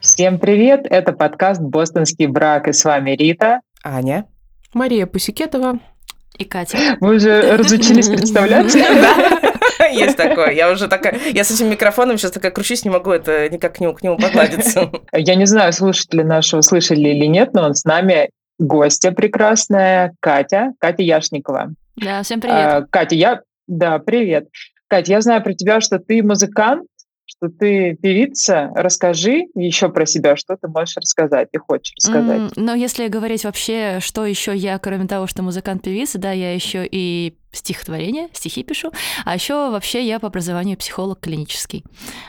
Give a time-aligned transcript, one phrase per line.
[0.00, 0.86] Всем привет!
[0.88, 3.60] Это подкаст «Бостонский брак» и с вами Рита.
[3.82, 4.26] Аня.
[4.72, 5.80] Мария Пусикетова.
[6.38, 6.78] И Катя.
[7.00, 8.78] Вы уже разучились представляться?
[9.92, 10.50] Есть такое.
[10.50, 11.18] Я уже такая...
[11.32, 14.16] Я с этим микрофоном сейчас такая кручусь, не могу это никак к нему, к нему
[14.16, 14.90] погладиться.
[15.12, 20.72] Я не знаю, слушатели нашего слышали или нет, но он с нами гостья прекрасная Катя,
[20.78, 21.74] Катя Яшникова.
[21.96, 22.56] Да, всем привет.
[22.56, 23.40] А, Катя, я...
[23.66, 24.48] Да, привет.
[24.88, 26.86] Катя, я знаю про тебя, что ты музыкант,
[27.26, 28.70] что ты певица.
[28.74, 32.40] Расскажи еще про себя, что ты можешь рассказать и хочешь рассказать.
[32.40, 36.86] Mm, ну, если говорить вообще, что еще я, кроме того, что музыкант-певица, да, я еще
[36.90, 38.92] и стихотворение, стихи пишу,
[39.24, 41.84] а еще вообще я по образованию психолог клинический.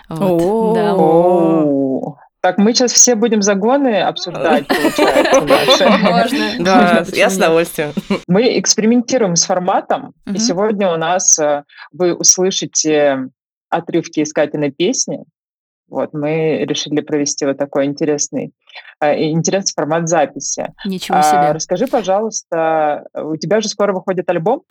[0.09, 0.76] Вот.
[0.76, 2.16] Да.
[2.46, 6.49] Так, мы сейчас все будем загоны обсуждать, получается, Можно.
[6.59, 7.91] Да, я с удовольствием.
[8.27, 13.30] Мы экспериментируем с форматом, и сегодня у нас э, вы услышите
[13.76, 15.23] отрывки из Катиной песни.
[15.87, 18.51] Вот, мы решили провести вот такой интересный,
[18.99, 20.73] э, интересный формат записи.
[20.84, 21.37] Ничего себе.
[21.37, 24.63] А, расскажи, пожалуйста, у тебя же скоро выходит альбом?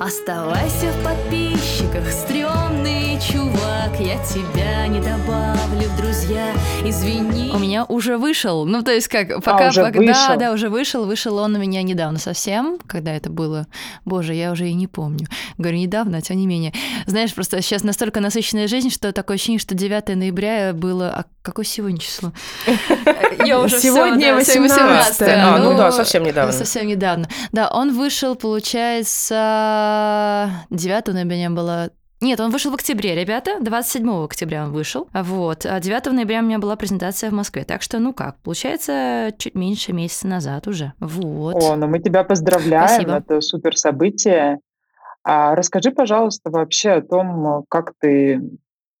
[0.00, 2.73] Оставайся в подписчиках, стрёмный
[3.54, 6.52] чувак Я тебя не добавлю в друзья,
[6.84, 10.28] извини У меня уже вышел, ну то есть как, пока, а, уже пока вышел.
[10.28, 13.66] да, да, уже вышел, вышел он у меня недавно совсем, когда это было,
[14.04, 15.26] боже, я уже и не помню.
[15.58, 16.72] Говорю, недавно, а тем не менее.
[17.06, 21.64] Знаешь, просто сейчас настолько насыщенная жизнь, что такое ощущение, что 9 ноября было, а какое
[21.64, 22.32] сегодня число?
[23.44, 26.52] Я уже Сегодня 18 А, ну да, совсем недавно.
[26.52, 27.28] Совсем недавно.
[27.52, 29.36] Да, он вышел, получается,
[30.70, 31.90] 9 ноября не было
[32.24, 33.58] нет, он вышел в октябре, ребята.
[33.60, 35.08] 27 октября он вышел.
[35.12, 35.66] Вот.
[35.66, 37.64] А 9 ноября у меня была презентация в Москве.
[37.64, 40.94] Так что, ну как, получается, чуть меньше месяца назад уже.
[41.00, 41.54] Вот.
[41.62, 42.88] О, ну мы тебя поздравляем.
[42.88, 43.12] Спасибо.
[43.16, 44.58] Это супер событие.
[45.22, 48.40] А расскажи, пожалуйста, вообще о том, как ты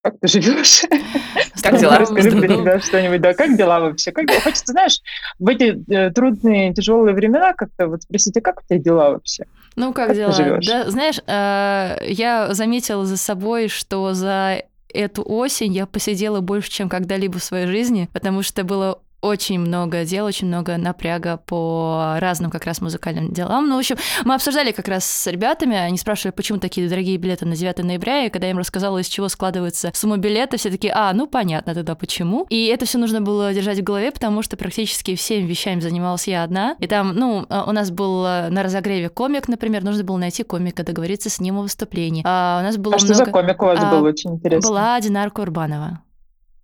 [0.02, 0.82] как ты живешь?
[1.62, 1.98] Как дела?
[1.98, 3.22] Расскажи про тебя что-нибудь.
[3.22, 4.12] Да, как дела вообще?
[4.12, 4.40] Как дела?
[4.40, 4.98] Хочется, знаешь,
[5.38, 9.46] в эти э, трудные, тяжелые времена как-то вот спросите, как у тебя дела вообще?
[9.76, 10.60] Ну, как, дела?
[10.66, 14.62] Да, знаешь, э, я заметила за собой, что за
[14.92, 20.04] эту осень я посидела больше, чем когда-либо в своей жизни, потому что было очень много
[20.04, 23.68] дел, очень много напряга по разным как раз музыкальным делам.
[23.68, 27.46] Ну, в общем, мы обсуждали как раз с ребятами, они спрашивали, почему такие дорогие билеты
[27.46, 30.92] на 9 ноября, и когда я им рассказала, из чего складывается сумма билета, все такие,
[30.94, 32.46] а, ну, понятно тогда почему.
[32.50, 36.42] И это все нужно было держать в голове, потому что практически всеми вещами занималась я
[36.42, 36.76] одна.
[36.78, 40.84] И там, ну, у нас был э, на разогреве комик, например, нужно было найти комика,
[40.84, 42.22] договориться с ним о выступлении.
[42.26, 43.14] А у нас было а много...
[43.14, 44.04] что за комик у вас а, был?
[44.04, 44.68] Очень интересно.
[44.68, 46.03] Была Динар Курбанова.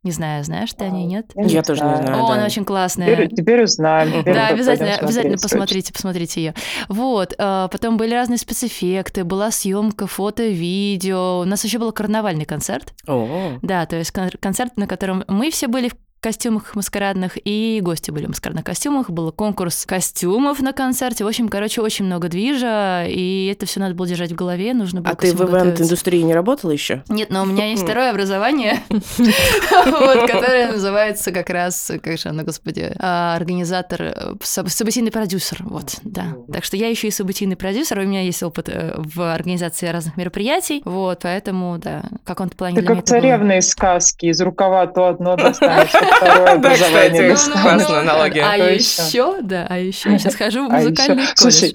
[0.03, 1.31] Не знаю, знаешь ты о ней, нет?
[1.35, 2.25] Я, я тоже не знаю.
[2.25, 2.35] О, да.
[2.35, 3.13] она очень классная.
[3.13, 4.21] Теперь, теперь узнаем.
[4.21, 6.55] Теперь да, обязательно, обязательно посмотрите, посмотрите ее.
[6.89, 11.41] Вот, а, потом были разные спецэффекты, была съемка фото, видео.
[11.41, 12.95] У нас еще был карнавальный концерт.
[13.07, 13.59] О.
[13.61, 18.27] Да, то есть концерт, на котором мы все были в костюмах маскарадных, и гости были
[18.27, 19.11] в маскарадных костюмах.
[19.11, 21.25] Был конкурс костюмов на концерте.
[21.25, 25.01] В общем, короче, очень много движа, и это все надо было держать в голове, нужно
[25.01, 27.03] было А ты в ивент-индустрии не работала еще?
[27.09, 28.81] Нет, но у меня есть второе образование,
[29.69, 36.37] которое называется как раз, как же оно, господи, а, организатор, э, событийный продюсер, вот, да.
[36.53, 40.17] Так что я еще и событийный продюсер, у меня есть опыт э, в организации разных
[40.17, 45.37] мероприятий, вот, поэтому, да, в каком-то плане Ты как царевные сказки, из рукава то одно
[45.37, 47.37] достанешь, второе образование.
[47.63, 48.45] Классная аналогия.
[48.45, 51.33] А еще, да, а еще я сейчас хожу в а музыкальный колледж.
[51.37, 51.75] Слушай,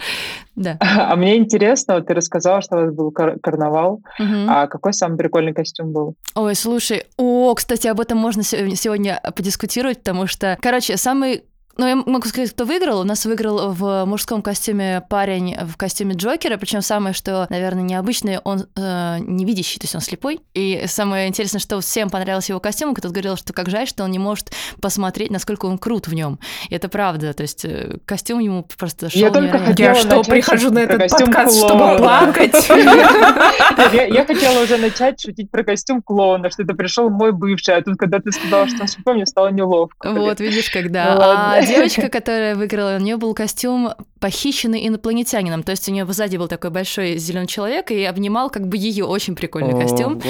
[0.56, 0.78] да.
[0.80, 4.02] А мне интересно, вот ты рассказала, что у вас был кар- карнавал.
[4.20, 4.46] Угу.
[4.48, 6.16] А какой самый прикольный костюм был?
[6.34, 11.44] Ой, слушай, о, кстати, об этом можно сегодня подискутировать, потому что, короче, самый
[11.78, 13.02] ну, я могу сказать, кто выиграл.
[13.02, 18.40] У нас выиграл в мужском костюме парень в костюме Джокера, причем самое, что, наверное, необычное,
[18.44, 20.40] он э, невидящий, то есть он слепой.
[20.54, 24.12] И самое интересное, что всем понравился его костюм, кто-то говорил, что как жаль, что он
[24.12, 24.52] не может
[24.82, 26.40] посмотреть, насколько он крут в нем.
[26.70, 30.24] И это правда, то есть э, костюм ему просто шел Я только хотела Я что,
[30.24, 32.70] прихожу на этот подкаст, чтобы плакать?
[32.70, 37.98] Я хотела уже начать шутить про костюм клоуна, что это пришел мой бывший, а тут,
[37.98, 40.12] когда ты сказала, что он слепой, мне стало неловко.
[40.12, 41.56] Вот, видишь, когда.
[41.76, 45.64] Девочка, которая выиграла, у нее был костюм похищенный инопланетянином.
[45.64, 49.06] То есть у нее сзади был такой большой зеленый человек и обнимал как бы ее
[49.06, 50.22] очень прикольный костюм.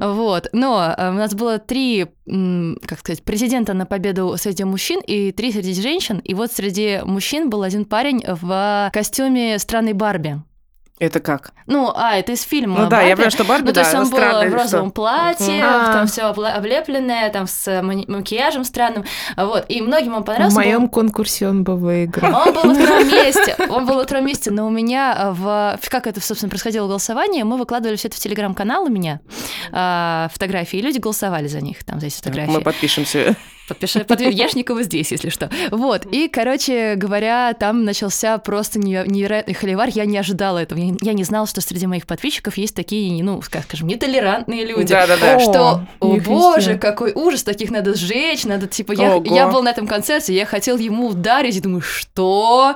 [0.00, 0.48] Вот.
[0.52, 5.52] Но э, у нас было три, как сказать, президента на победу среди мужчин и три
[5.52, 6.18] среди женщин.
[6.18, 10.42] И вот среди мужчин был один парень в костюме странной Барби.
[10.98, 11.52] Это как?
[11.66, 12.80] Ну, а, это из фильма.
[12.80, 14.94] Ну да, я понимаю, что Барби, Ну, то есть да, он был в розовом что-
[14.94, 15.92] платье, А.
[15.92, 19.04] там все облепленное, там с макияжем странным.
[19.36, 19.64] Вот.
[19.68, 20.56] И многим он В понравился.
[20.56, 22.34] был- моем конкурсе он бы выиграл.
[22.34, 23.56] Он был во втором месте.
[23.68, 25.78] Он был во втором месте, но у меня в...
[25.88, 27.44] Как это, собственно, происходило голосование?
[27.44, 29.20] Мы выкладывали все это в телеграм-канал у меня,
[29.72, 32.50] а, фотографии, и люди голосовали за них, там, за эти фотографии.
[32.50, 33.36] Мы подпишемся.
[33.68, 35.50] Подпиши, под Яшникова здесь, если что.
[35.70, 36.06] Вот.
[36.06, 39.88] И, короче говоря, там начался просто неверо- невероятный холивар.
[39.90, 40.78] Я не ожидала этого.
[40.78, 44.92] Я не знала, что среди моих подписчиков есть такие, ну, как скажем, нетолерантные люди.
[44.92, 45.38] Да-да-да.
[45.38, 49.86] Что, о боже, какой ужас, таких надо сжечь, надо, типа, я, я был на этом
[49.86, 52.74] концерте, я хотел ему ударить, и думаю, что?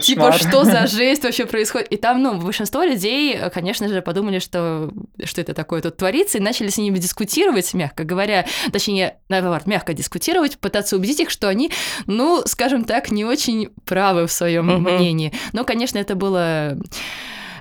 [0.00, 1.88] Типа, что за жесть вообще происходит?
[1.88, 4.90] И там, ну, большинство людей, конечно же, подумали, что,
[5.24, 9.94] что это такое тут творится, и начали с ними дискутировать, мягко говоря, точнее, наоборот, мягко
[9.94, 10.09] дискутировать,
[10.58, 11.70] пытаться убедить их, что они,
[12.06, 14.82] ну, скажем так, не очень правы в своем Мгм.
[14.94, 15.32] мнении.
[15.52, 16.76] Но, конечно, это было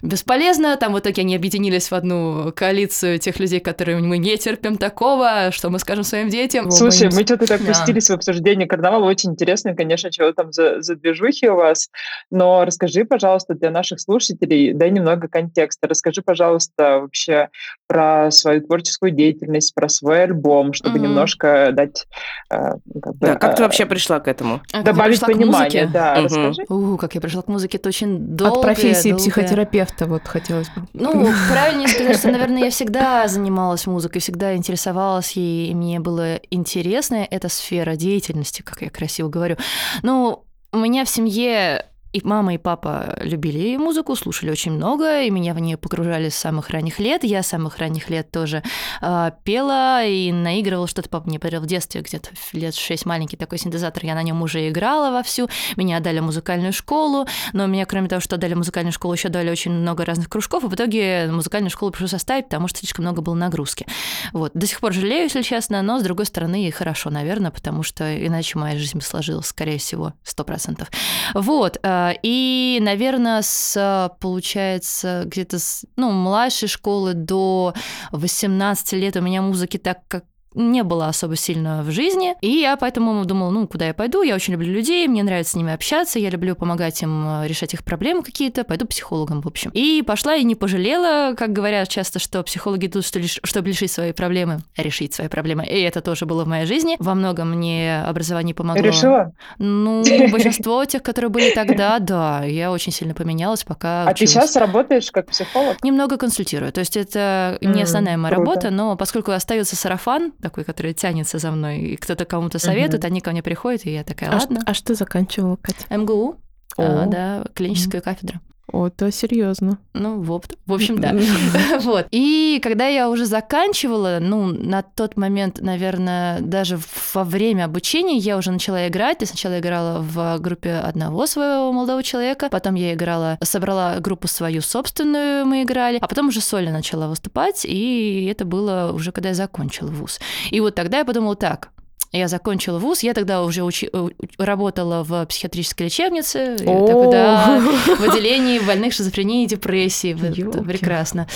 [0.01, 0.75] бесполезно.
[0.77, 5.51] Там в итоге они объединились в одну коалицию тех людей, которые мы не терпим такого,
[5.51, 6.71] что мы скажем своим детям.
[6.71, 7.17] Слушай, боимся.
[7.19, 7.67] мы что-то так Да.
[7.67, 9.05] пустились в обсуждение карнавала.
[9.05, 11.89] Очень интересно, конечно, чего там за, за движухи у вас.
[12.31, 15.87] Но расскажи, пожалуйста, для наших слушателей, дай немного контекста.
[15.87, 17.49] Расскажи, пожалуйста, вообще
[17.87, 21.03] про свою творческую деятельность, про свой альбом, чтобы Мгм.
[21.07, 22.05] немножко дать...
[22.51, 24.55] э, ну, как бы, Да, как ты э, вообще пришла к этому?
[24.55, 25.89] А как я Добавить пришла к понимание, музыке?
[25.93, 26.23] да, Мгм.
[26.25, 26.61] расскажи.
[26.69, 28.55] У, как я пришла к музыке, это очень долго.
[28.59, 30.87] От профессии психотерапевта вот хотелось бы.
[30.93, 36.35] Ну, правильнее сказать, что, наверное, я всегда занималась музыкой, всегда интересовалась ей, и мне было
[36.49, 39.57] интересно эта сфера деятельности, как я красиво говорю.
[40.01, 45.29] Ну, у меня в семье и мама, и папа любили музыку, слушали очень много, и
[45.29, 47.23] меня в нее погружали с самых ранних лет.
[47.23, 48.63] Я с самых ранних лет тоже
[49.01, 51.07] э, пела и наигрывала что-то.
[51.09, 54.69] Папа мне подарил в детстве, где-то лет 6 маленький такой синтезатор, я на нем уже
[54.69, 55.49] играла вовсю.
[55.75, 59.29] Меня отдали в музыкальную школу, но меня, кроме того, что дали в музыкальную школу, еще
[59.29, 63.05] дали очень много разных кружков, и в итоге музыкальную школу пришлось оставить, потому что слишком
[63.05, 63.85] много было нагрузки.
[64.33, 64.51] Вот.
[64.55, 68.25] До сих пор жалею, если честно, но, с другой стороны, и хорошо, наверное, потому что
[68.25, 70.89] иначе моя жизнь сложилась, скорее всего, сто процентов.
[71.35, 71.77] Вот.
[71.83, 77.73] э, И, наверное, с, получается, где-то с ну, младшей школы до
[78.11, 82.75] 18 лет у меня музыки так как не было особо сильно в жизни, и я
[82.77, 86.19] поэтому думала, ну, куда я пойду, я очень люблю людей, мне нравится с ними общаться,
[86.19, 89.71] я люблю помогать им э, решать их проблемы какие-то, пойду психологом, в общем.
[89.73, 93.91] И пошла и не пожалела, как говорят часто, что психологи тут, что лишь, чтобы решить
[93.91, 96.95] свои проблемы, решить свои проблемы, и это тоже было в моей жизни.
[96.99, 98.81] Во многом мне образование помогло.
[98.81, 99.33] Решила?
[99.59, 104.55] Ну, большинство тех, которые были тогда, да, я очень сильно поменялась, пока А ты сейчас
[104.55, 105.83] работаешь как психолог?
[105.83, 106.71] Немного консультирую.
[106.71, 111.51] То есть это не основная моя работа, но поскольку остается сарафан, такой, который тянется за
[111.51, 114.61] мной, и кто-то кому-то советует, они ко мне приходят, и я такая, А, ладно.
[114.65, 115.85] а что заканчивала, Катя?
[115.95, 116.35] МГУ,
[116.77, 117.05] а, О.
[117.07, 118.41] да, клиническая кафедра.
[118.71, 119.79] О, это серьезно.
[119.93, 121.15] Ну, в, в общем, да.
[121.79, 122.07] Вот.
[122.11, 126.79] И когда я уже заканчивала, ну, на тот момент, наверное, даже
[127.13, 129.17] во время обучения я уже начала играть.
[129.21, 134.61] Я сначала играла в группе одного своего молодого человека, потом я играла, собрала группу свою
[134.61, 139.35] собственную, мы играли, а потом уже сольно начала выступать, и это было уже когда я
[139.35, 140.19] закончила вуз.
[140.51, 141.69] И вот тогда я подумала так,
[142.11, 144.09] я закончила вуз, я тогда уже учи- у-
[144.41, 147.59] работала в психиатрической лечебнице, тогда
[147.99, 150.17] в отделении больных шизофрении и депрессии.
[150.39, 150.59] Ёлки.
[150.63, 151.27] Прекрасно.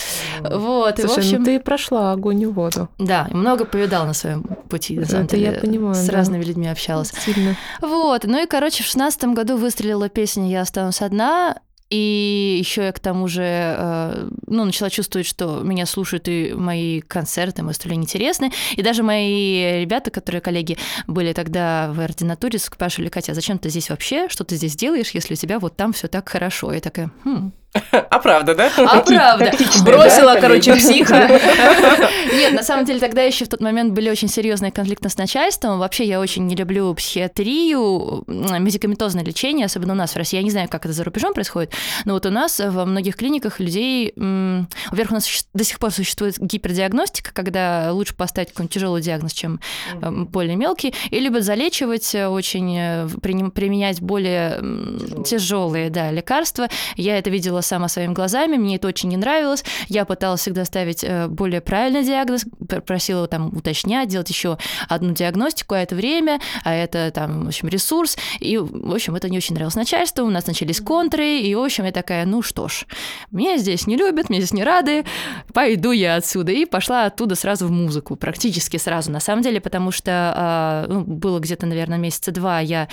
[0.41, 1.39] Вот, и в Слушай, общем...
[1.39, 2.89] ну ты прошла огонь и воду.
[2.97, 5.61] Да, много повидал на своем пути, на самом Это я деле.
[5.61, 6.13] понимаю, С да.
[6.13, 7.11] разными людьми общалась.
[7.23, 7.55] Сильно.
[7.81, 11.57] Вот, ну и, короче, в шестнадцатом году выстрелила песня «Я останусь одна»,
[11.89, 17.01] и еще я к тому же э, ну, начала чувствовать, что меня слушают и мои
[17.01, 18.51] концерты, мои выступления интересны.
[18.75, 23.69] И даже мои ребята, которые коллеги были тогда в ординатуре, спрашивали, Катя, а зачем ты
[23.69, 24.27] здесь вообще?
[24.29, 26.73] Что ты здесь делаешь, если у тебя вот там все так хорошо?
[26.73, 27.51] Я такая, хм,
[27.91, 28.71] А правда, да?
[28.77, 29.51] а правда?
[29.83, 31.27] Бросила, да, короче, психа.
[32.33, 35.79] Нет, на самом деле тогда еще в тот момент были очень серьезные конфликты с начальством.
[35.79, 40.37] Вообще я очень не люблю психиатрию, медикаментозное лечение, особенно у нас в России.
[40.37, 41.73] Я не знаю, как это за рубежом происходит,
[42.05, 44.13] но вот у нас во многих клиниках людей...
[44.15, 49.59] Во-первых, у нас до сих пор существует гипердиагностика, когда лучше поставить какой-нибудь тяжелый диагноз, чем
[49.99, 54.61] более мелкий, и либо залечивать э, очень, э, применять более
[55.23, 56.69] тяжелые да, лекарства.
[56.95, 59.63] Я это видела сама своими глазами, мне это очень не нравилось.
[59.87, 62.45] Я пыталась всегда ставить э, более правильный диагноз,
[62.85, 67.67] просила там уточнять, делать еще одну диагностику, а это время, а это там, в общем,
[67.67, 68.17] ресурс.
[68.39, 71.85] И, в общем, это не очень нравилось начальству, у нас начались контры, и, в общем,
[71.85, 72.85] я такая, ну что ж,
[73.31, 75.05] меня здесь не любят, меня здесь не рады,
[75.53, 76.51] пойду я отсюда.
[76.51, 81.01] И пошла оттуда сразу в музыку, практически сразу, на самом деле, потому что а, ну,
[81.01, 82.87] было где-то, наверное, месяца два, я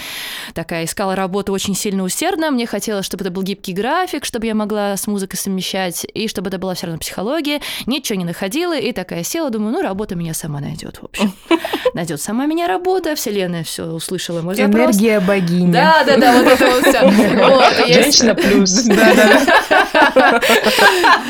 [0.54, 4.54] такая искала работу очень сильно усердно, мне хотелось, чтобы это был гибкий график, чтобы я
[4.60, 8.92] могла с музыкой совмещать, и чтобы это была все равно психология, ничего не находила, и
[8.92, 11.32] такая села, думаю, ну, работа меня сама найдет, в общем.
[11.94, 14.96] Найдет сама меня работа, вселенная все услышала мой запрос.
[14.96, 15.72] Энергия богини.
[15.72, 17.92] Да, да, да, вот это вот все.
[18.02, 18.84] Женщина плюс.
[18.90, 20.40] Да,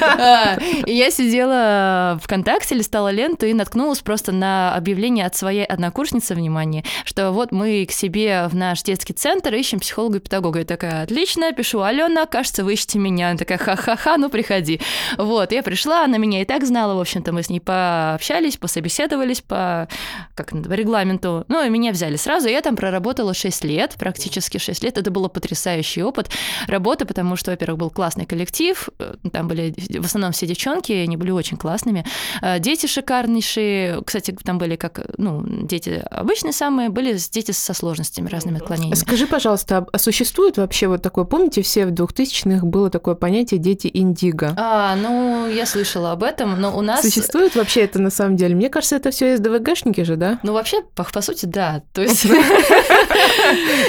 [0.00, 0.58] да.
[0.87, 6.84] И я сидела ВКонтакте, листала ленту и наткнулась просто на объявление от своей однокурсницы, внимание,
[7.04, 10.60] что вот мы к себе в наш детский центр ищем психолога и педагога.
[10.60, 13.19] Я такая, отлично, пишу, Алена, кажется, вы ищете меня.
[13.22, 14.80] Она такая, ха-ха-ха, ну приходи.
[15.18, 19.40] Вот, я пришла, она меня и так знала, в общем-то, мы с ней пообщались, пособеседовались
[19.40, 19.88] по,
[20.34, 21.44] как, по регламенту.
[21.48, 24.98] Ну, и меня взяли сразу, я там проработала 6 лет, практически 6 лет.
[24.98, 26.30] Это был потрясающий опыт
[26.66, 31.16] работы, потому что, во-первых, был классный коллектив, э, там были в основном все девчонки, они
[31.16, 32.04] были очень классными.
[32.42, 38.28] Э, дети шикарнейшие, кстати, там были как, ну, дети обычные самые, были дети со сложностями,
[38.28, 38.94] разными отклонениями.
[38.94, 43.90] Скажи, пожалуйста, а существует вообще вот такое, помните, все в 2000-х было такое понятие «дети
[43.92, 44.54] индиго»?
[44.57, 47.02] А, ну, я слышала об этом, но у нас...
[47.02, 48.54] Существует вообще это на самом деле?
[48.54, 50.38] Мне кажется, это все СДВГшники же, да?
[50.42, 51.83] Ну, вообще, по, по сути, да.
[51.92, 52.25] То есть...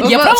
[0.10, 0.36] Я права,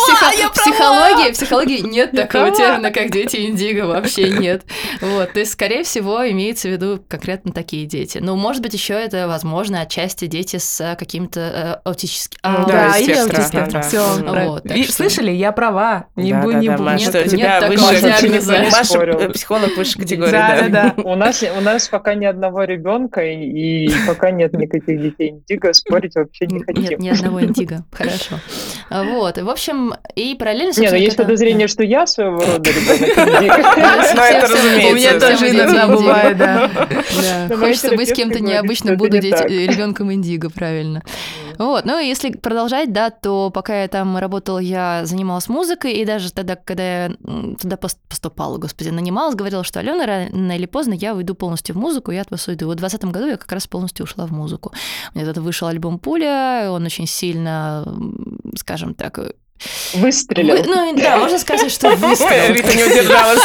[0.54, 4.62] Психологии, психологии нет такого термина, как дети индиго, вообще нет.
[5.00, 8.18] Вот, то есть, скорее всего, имеется в виду конкретно такие дети.
[8.18, 12.40] Ну, может быть, еще это, возможно, отчасти дети с какими-то э, аутическими...
[12.42, 13.82] А, да, или аутистом.
[13.82, 16.90] Все, слышали, я права, не буду, не буду.
[16.90, 17.72] Нет, у
[18.70, 20.32] Маша психолог высшей категории.
[20.32, 21.02] Да, да, да.
[21.02, 26.14] У нас у нас пока ни одного ребенка и пока нет никаких детей индиго, спорить
[26.14, 26.82] вообще не хотим.
[26.82, 28.38] Нет, ни одного индиго, хорошо.
[28.90, 30.72] Вот, в общем, и параллельно...
[30.76, 33.56] Не, но есть подозрение, что я своего рода ребенок индиго.
[34.14, 34.88] Ну, это разумеется.
[34.88, 36.70] У меня тоже иногда бывает, да.
[37.56, 41.02] Хочется быть кем-то необычным, буду ребенком индиго, правильно.
[41.58, 46.32] Вот, ну если продолжать, да, то пока я там работала, я занималась музыкой, и даже
[46.32, 47.12] тогда, когда я
[47.60, 52.10] туда поступала, господи, нанималась, говорила, что Алена, рано или поздно я уйду полностью в музыку,
[52.10, 52.66] я от вас уйду.
[52.66, 54.72] Вот в 2020 году я как раз полностью ушла в музыку.
[55.14, 57.84] У меня тогда вышел альбом «Пуля», он очень сильно,
[58.56, 59.18] скажем так,
[59.94, 60.56] Выстрелил.
[60.56, 62.54] Вы, ну да, можно сказать, что выстрелил.
[62.54, 63.40] Рита не удержалась.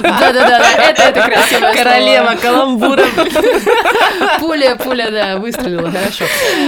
[0.00, 1.72] Да-да-да, это, это красиво.
[1.74, 3.04] Королева каламбура.
[4.40, 6.24] Пуля, пуля, да, выстрелила, хорошо.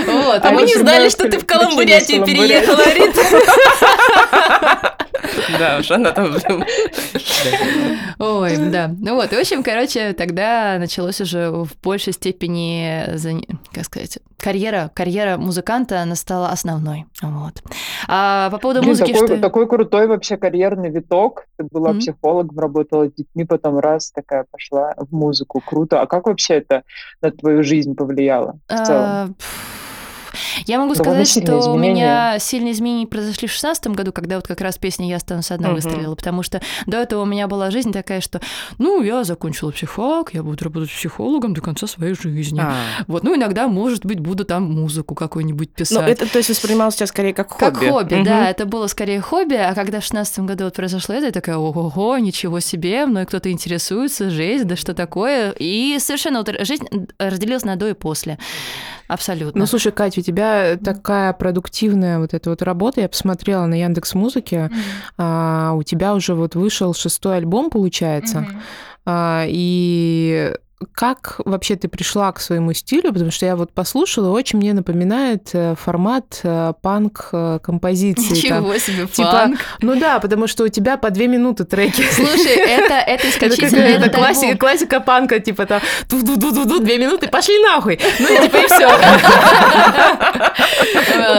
[0.06, 0.44] Вот.
[0.44, 3.22] А, а мы не знали, что ты в Каламбурятию переехала, Рита.
[5.58, 6.34] Да, уж она там...
[8.18, 8.90] Ой, да.
[8.98, 13.04] Ну вот, в общем, короче, тогда началось уже в большей степени,
[13.72, 17.06] как сказать, карьера, карьера музыканта, она стала основной.
[17.22, 17.62] Вот.
[18.08, 19.40] А по поводу Блин, музыки, такой, что...
[19.40, 21.46] такой крутой вообще карьерный виток.
[21.56, 21.98] Ты была mm-hmm.
[21.98, 25.62] психологом, работала с детьми, потом раз такая пошла в музыку.
[25.64, 26.00] Круто.
[26.00, 26.82] А как вообще это
[27.22, 29.36] на твою жизнь повлияло в целом?
[30.66, 34.60] Я могу сказать, что у меня сильные изменения произошли в 16 году, когда вот как
[34.60, 35.74] раз песня «Я останусь одна» uh-huh.
[35.74, 38.40] выстрелила, потому что до этого у меня была жизнь такая, что,
[38.78, 42.60] ну, я закончила психфак, я буду работать психологом до конца своей жизни.
[42.60, 42.74] А.
[43.06, 46.02] Вот, ну, иногда, может быть, буду там музыку какую-нибудь ну, писать.
[46.02, 47.64] Ну, это, то есть, воспринималось тебя скорее как хобби?
[47.64, 48.24] Как хобби, uh-huh.
[48.24, 51.56] да, это было скорее хобби, а когда в 16 году вот произошло это, я такая,
[51.56, 56.86] ого-го, ничего себе, мной кто-то интересуется, жесть, да что такое, и совершенно вот жизнь
[57.18, 58.38] разделилась на до и после.
[59.14, 59.60] Абсолютно.
[59.60, 63.00] Ну, слушай, Катя, у тебя такая продуктивная вот эта вот работа.
[63.00, 64.56] Я посмотрела на Яндекс Музыке.
[64.56, 65.14] Mm-hmm.
[65.18, 68.38] А, у тебя уже вот вышел шестой альбом, получается.
[68.38, 68.60] Mm-hmm.
[69.06, 70.52] А, и
[70.92, 73.12] как вообще ты пришла к своему стилю?
[73.12, 78.30] Потому что я вот послушала, очень мне напоминает э, формат э, панк-композиции.
[78.30, 79.60] Ничего там, себе, типа, панк.
[79.80, 82.02] Ну да, потому что у тебя по две минуты треки.
[82.12, 86.64] Слушай, это, это исключительно это, это классика, классика панка, типа там ду ду ду ду
[86.64, 88.00] ду две минуты, пошли нахуй.
[88.18, 88.88] Ну типа и все.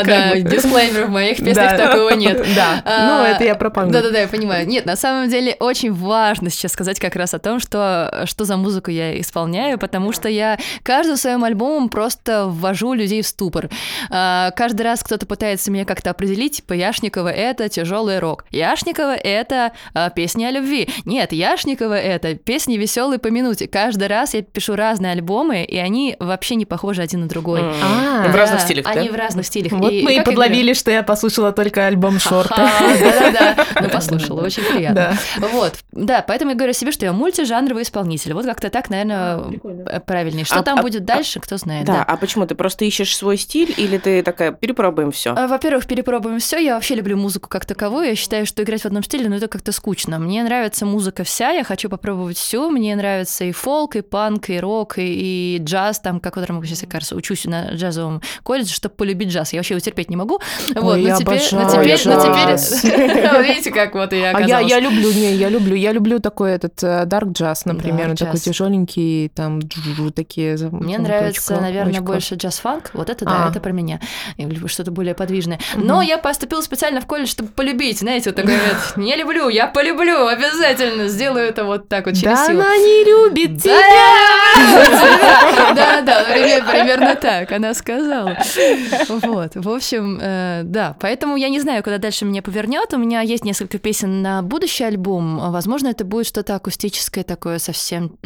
[0.05, 2.45] Да, дисклеймер в моих песнях такого нет.
[2.55, 3.91] Да, ну это я про панк.
[3.91, 4.67] Да-да-да, я понимаю.
[4.67, 8.57] Нет, на самом деле очень важно сейчас сказать как раз о том, что что за
[8.57, 13.69] музыку я исполняю исполняю, потому что я каждым своим альбомом просто ввожу людей в ступор.
[14.09, 19.73] А, каждый раз кто-то пытается меня как-то определить, типа Яшникова это тяжелый рок, Яшникова это
[19.93, 20.87] а, песни о любви.
[21.03, 23.67] Нет, Яшникова это песни веселые по минуте.
[23.67, 27.59] Каждый раз я пишу разные альбомы, и они вообще не похожи один на другой.
[27.61, 29.73] А, в разных стилях, Они в разных стилях.
[29.73, 32.55] Вот мы и подловили, что я послушала только альбом Шорта.
[32.79, 35.17] Да-да-да, ну послушала, очень приятно.
[35.37, 38.33] Вот, да, поэтому я говорю себе, что я мультижанровый исполнитель.
[38.33, 40.45] Вот как-то так, наверное, наверное, а, правильнее.
[40.45, 41.85] Что а, там а, будет дальше, кто знает.
[41.85, 42.45] Да, да, а почему?
[42.45, 45.33] Ты просто ищешь свой стиль или ты такая, перепробуем все?
[45.33, 46.57] Во-первых, перепробуем все.
[46.57, 48.07] Я вообще люблю музыку как таковую.
[48.07, 50.19] Я считаю, что играть в одном стиле, ну, это как-то скучно.
[50.19, 52.69] Мне нравится музыка вся, я хочу попробовать всю.
[52.69, 56.83] Мне нравится и фолк, и панк, и рок, и, и джаз, там, как я сейчас,
[56.89, 59.53] кажется, учусь на джазовом колледже, чтобы полюбить джаз.
[59.53, 60.39] Я вообще его терпеть не могу.
[60.75, 62.83] Ой, вот, я теперь, обожаю но теперь, джаз.
[62.83, 64.51] но теперь, видите, как вот я оказалась.
[64.51, 68.35] А я, я люблю, не, я люблю, я люблю такой этот дарк джаз, например, такой
[68.35, 68.49] jazz.
[69.33, 69.61] Там
[70.15, 70.57] такие.
[70.71, 72.91] Мне нравится, наверное, больше джаз-фанк.
[72.93, 73.49] Вот это да, А.
[73.49, 73.99] это про меня.
[74.37, 75.59] Я люблю что-то более подвижное.
[75.75, 77.99] Но я поступила специально в колледж, чтобы полюбить.
[77.99, 82.37] Знаете, вот такой вот, не люблю, я полюблю, обязательно сделаю это вот так вот через
[82.39, 82.59] Да силу.
[82.61, 83.75] она не любит тебя!
[85.75, 88.37] Да, да, пример- примерно так она сказала.
[89.09, 92.93] Вот, в общем, э, да, поэтому я не знаю, куда дальше меня повернет.
[92.93, 95.51] У меня есть несколько песен на будущий альбом.
[95.51, 98.17] Возможно, это будет что-то акустическое такое совсем,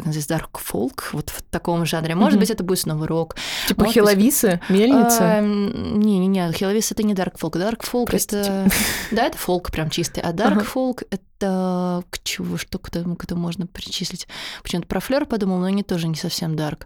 [0.00, 2.14] как называется, dark folk, вот в таком жанре.
[2.14, 2.40] Может Мгм.
[2.40, 3.36] быть, это будет снова рок.
[3.68, 5.22] Типа Может быть, Хиловисы, Мельница.
[5.22, 7.52] Эм, Не-не-не, Хиловис это не Dark Folk.
[7.52, 8.38] Dark Folk Простите.
[8.40, 8.70] это...
[9.12, 10.20] Да, это фолк прям чистый.
[10.20, 10.64] А Dark Ага.
[10.74, 14.28] Folk это к чего, что к этому, к этому можно причислить?
[14.62, 16.82] Почему-то про флер подумал, но они тоже не совсем Dark.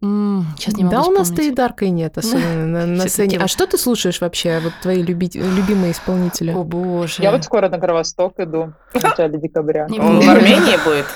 [0.00, 1.54] Сейчас не могу да, у нас-то и вспомнить.
[1.54, 3.38] дарка и нет, особенно на, на сцене.
[3.38, 6.50] А что ты слушаешь вообще, вот твои люби- любимые исполнители?
[6.52, 7.22] О боже.
[7.22, 9.86] Я вот скоро на Кровосток иду в начале декабря.
[9.88, 9.92] В.
[10.28, 11.06] Армении будет?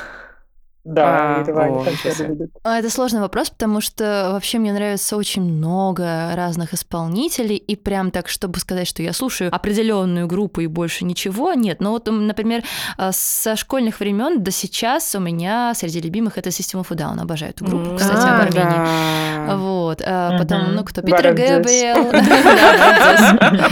[0.82, 1.76] Да, А, Ереване
[2.64, 2.70] о.
[2.70, 8.10] А, Это сложный вопрос, потому что вообще мне нравится очень много разных исполнителей, и прям
[8.10, 11.80] так, чтобы сказать, что я слушаю определенную группу и больше ничего, нет.
[11.80, 12.62] Но вот, например,
[12.96, 17.20] а, со школьных времен до сейчас у меня среди любимых это System of a Down.
[17.20, 19.46] Обожаю эту группу, кстати, А, в Армении.
[19.46, 19.56] да.
[19.56, 21.02] Вот, а, потом, ну, кто?
[21.02, 21.34] Питер.
[21.34, 22.10] Гэбриэл.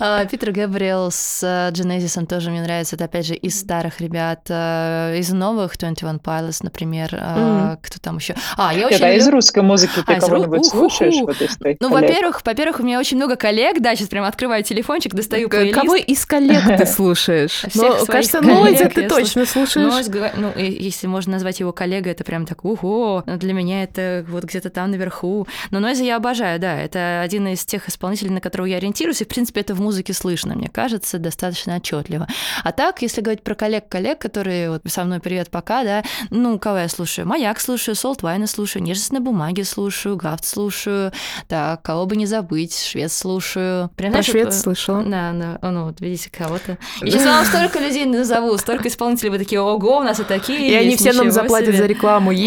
[0.00, 1.42] А, Питер Гэбриэл с
[1.72, 2.96] Genesis'ом тоже мне нравится.
[2.96, 4.50] Это, опять же, из старых ребят.
[4.50, 7.10] Из новых 21 Pilots, например.
[7.20, 8.34] а, Кто там еще?
[8.56, 10.78] А, я очень Нет, а из русской музыки А, ты ру- кого-нибудь Уху-ху.
[10.90, 11.14] слушаешь?
[11.22, 11.80] Вот из Ну, коллег?
[11.90, 15.74] во-первых, во-первых, у меня очень много коллег, да, сейчас прям открываю телефончик, достаю К- плейлист.
[15.80, 17.64] Кого из коллег ты слушаешь?
[17.68, 20.06] Всех Ну, своих кажется, коллег Нойза ты точно слушаешь.
[20.36, 24.44] Ну, если можно назвать его коллегой, это прям так, ого, но для меня это вот
[24.44, 25.46] где-то там наверху.
[25.70, 29.24] Но Нойза я обожаю, да, это один из тех исполнителей, на которого я ориентируюсь, и,
[29.24, 32.26] в принципе, это в музыке слышно, мне кажется, достаточно отчетливо.
[32.62, 36.02] А так, если говорить про коллег-коллег, которые вот со мной привет пока, да,
[36.34, 37.26] ну, кого я слушаю?
[37.28, 41.12] Маяк слушаю, Солт Вайна слушаю, Нежность на бумаге слушаю, Гафт слушаю,
[41.48, 43.88] так, кого бы не забыть, Швед слушаю.
[43.96, 45.02] Прям, Про знаешь, швед вот, э, слышала.
[45.04, 46.76] Да, да, О, ну вот видите кого-то.
[47.02, 50.70] И сейчас вам столько людей назову, столько исполнителей, вы такие, ого, у нас и такие
[50.70, 51.78] И они все нам заплатят себе».
[51.78, 52.32] за рекламу.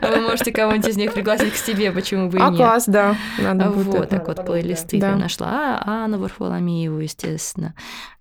[0.00, 2.56] Вы можете кого-нибудь из них пригласить к себе, почему бы и А нет.
[2.56, 3.16] класс, да.
[3.38, 5.10] Надо будет Вот, так вот плейлисты Да.
[5.10, 5.82] я нашла.
[5.84, 7.74] А, Анну Варфоломееву, естественно.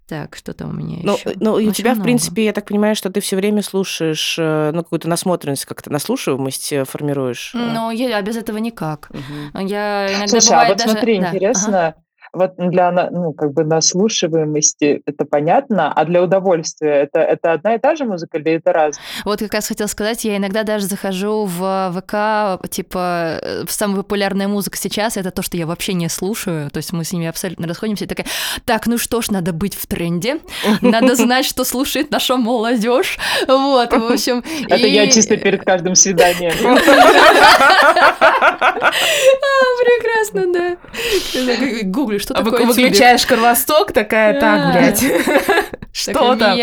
[0.07, 1.33] Так, что там у меня Ну, еще?
[1.39, 4.71] ну, и у тебя, в принципе, я так понимаю, что ты все время слушаешь, э,
[4.73, 7.51] ну, какую-то насмотренность, как-то наслушиваемость э, формируешь.
[7.53, 7.57] э.
[7.57, 9.09] Ну, я, а без этого никак.
[9.09, 9.67] Мгм.
[9.67, 10.91] Я иногда Слушай, а бывает вот даже...
[10.91, 11.95] смотри, да, ага.
[12.37, 17.79] Вот для ну, как бы наслушиваемости это понятно, а для удовольствия это, это одна и
[17.79, 19.03] та же музыка или это разное?
[19.25, 23.97] Вот как раз хотела сказать, я иногда даже захожу в ВК, типа, э, в самая
[23.97, 27.27] популярная музыка сейчас, это то, что я вообще не слушаю, то есть мы с ними
[27.27, 28.27] абсолютно расходимся, и такая,
[28.65, 30.39] так, ну что ж, надо быть в тренде,
[30.81, 34.43] надо знать, что слушает наша молодежь, вот, в общем.
[34.69, 36.53] Это я чисто перед каждым свиданием.
[39.87, 40.77] Прекрасно, да.
[41.83, 42.65] Гугли, что А такое?
[42.65, 45.03] Выключаешь Кровосток, такая, так, блядь.
[45.97, 46.55] Что там?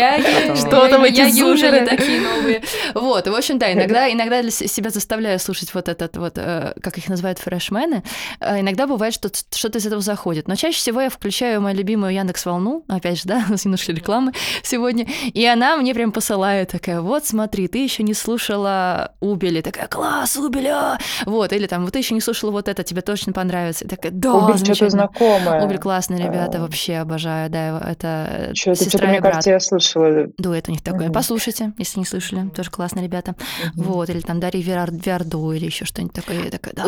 [0.55, 1.85] Что там эти зумеры?
[1.85, 2.61] такие новые.
[2.93, 6.97] Вот, в общем, да, иногда, иногда для себя заставляю слушать вот этот вот, э, как
[6.97, 8.03] их называют, фрешмены.
[8.39, 10.47] Э, Иногда бывает, что что-то из этого заходит.
[10.47, 13.91] Но чаще всего я включаю мою любимую Яндекс Волну, опять же, да, у нас немножко
[13.91, 14.31] рекламы
[14.63, 19.87] сегодня, и она мне прям посылает такая, вот смотри, ты еще не слушала Убели, такая,
[19.87, 20.97] класс, Убеля!
[21.25, 23.83] Вот, или там, вот ты еще не слушала вот это, тебе точно понравится.
[23.83, 25.07] И такая, да, Убер что-то замечательно.
[25.45, 25.65] Знакомое.
[25.67, 26.61] Убель классные ребята, А.
[26.61, 29.31] вообще обожаю, да, это Что-то, сестра что-то, и мне брат.
[29.33, 30.27] кажется, я слышала.
[30.37, 31.09] Дуэт у них такой.
[31.11, 32.49] Послушайте, если не слышали.
[32.49, 33.35] Тоже классные ребята.
[33.75, 36.43] Вот, или там Дарья Виар- Виардо или еще что-нибудь такое.
[36.43, 36.83] Я такая, да,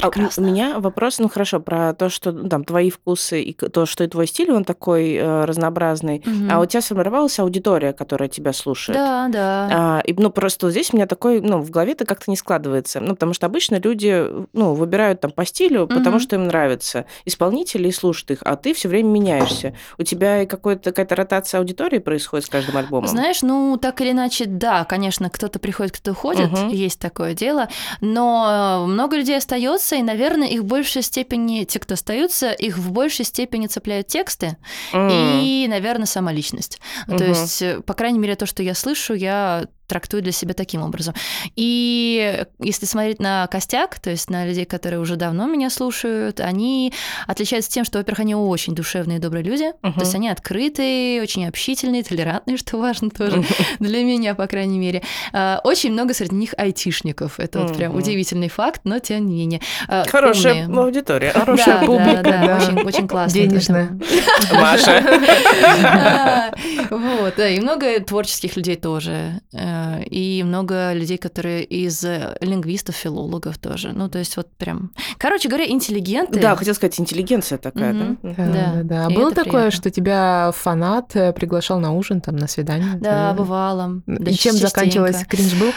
[0.00, 0.42] А у- прекрасно.
[0.42, 4.04] у меня вопрос, ну хорошо, про то, что ну, там твои вкусы и то, что
[4.04, 6.22] и твой стиль, он такой э, разнообразный.
[6.50, 8.98] А у тебя сформировалась аудитория, которая тебя слушает.
[8.98, 9.68] Да, да.
[9.72, 13.00] А, и, ну, просто здесь у меня такой, ну, в голове это как-то не складывается.
[13.00, 17.90] Ну, потому что обычно люди, ну, выбирают там по стилю, потому что им нравится исполнители
[17.94, 19.74] и слушают их, а ты все время меняешься.
[19.98, 23.08] У тебя какая-то ротация аудиторией происходит с каждым альбомом?
[23.08, 26.70] Знаешь, ну, так или иначе, да, конечно, кто-то приходит, кто уходит, угу.
[26.70, 27.68] есть такое дело,
[28.00, 32.92] но много людей остается, и, наверное, их в большей степени, те, кто остаются, их в
[32.92, 34.56] большей степени цепляют тексты
[34.92, 35.40] mm.
[35.42, 36.80] и, наверное, сама личность.
[37.08, 37.16] Угу.
[37.18, 40.82] То есть, э, по крайней мере, то, что я слышу, я трактую для себя таким
[40.82, 41.14] образом.
[41.56, 46.92] И если смотреть на костяк, то есть на людей, которые уже давно меня слушают, они
[47.26, 49.92] отличаются тем, что, во-первых, они очень душевные и добрые люди, uh-huh.
[49.92, 53.64] то есть они открытые, очень общительные, толерантные, что важно тоже uh-huh.
[53.80, 55.02] для меня, по крайней мере.
[55.32, 57.38] А, очень много среди них айтишников.
[57.38, 57.68] Это uh-huh.
[57.68, 59.60] вот прям удивительный факт, но тем не менее.
[59.88, 60.84] А, Хорошая умные.
[60.84, 62.22] аудитория, хорошая да, публика.
[62.22, 62.56] Да, да, да.
[62.56, 63.40] Очень, очень классно.
[63.40, 63.98] Денежная.
[64.52, 65.02] Маша.
[66.90, 69.73] Вот, да, и много творческих людей тоже э,
[70.10, 73.92] и много людей, которые из э, лингвистов, филологов тоже.
[73.92, 74.92] Ну, то есть вот прям...
[75.18, 76.40] Короче говоря, интеллигенты.
[76.40, 78.18] Да, хотел сказать, интеллигенция такая, mm-hmm.
[78.22, 78.46] да?
[78.46, 78.82] Да, да.
[78.82, 79.06] да.
[79.06, 79.70] А было такое, приятно.
[79.70, 82.94] что тебя фанат э, приглашал на ужин, там, на свидание?
[83.00, 84.02] Да, бывало.
[84.06, 85.24] И чем заканчивалось?
[85.26, 85.72] Кринж был?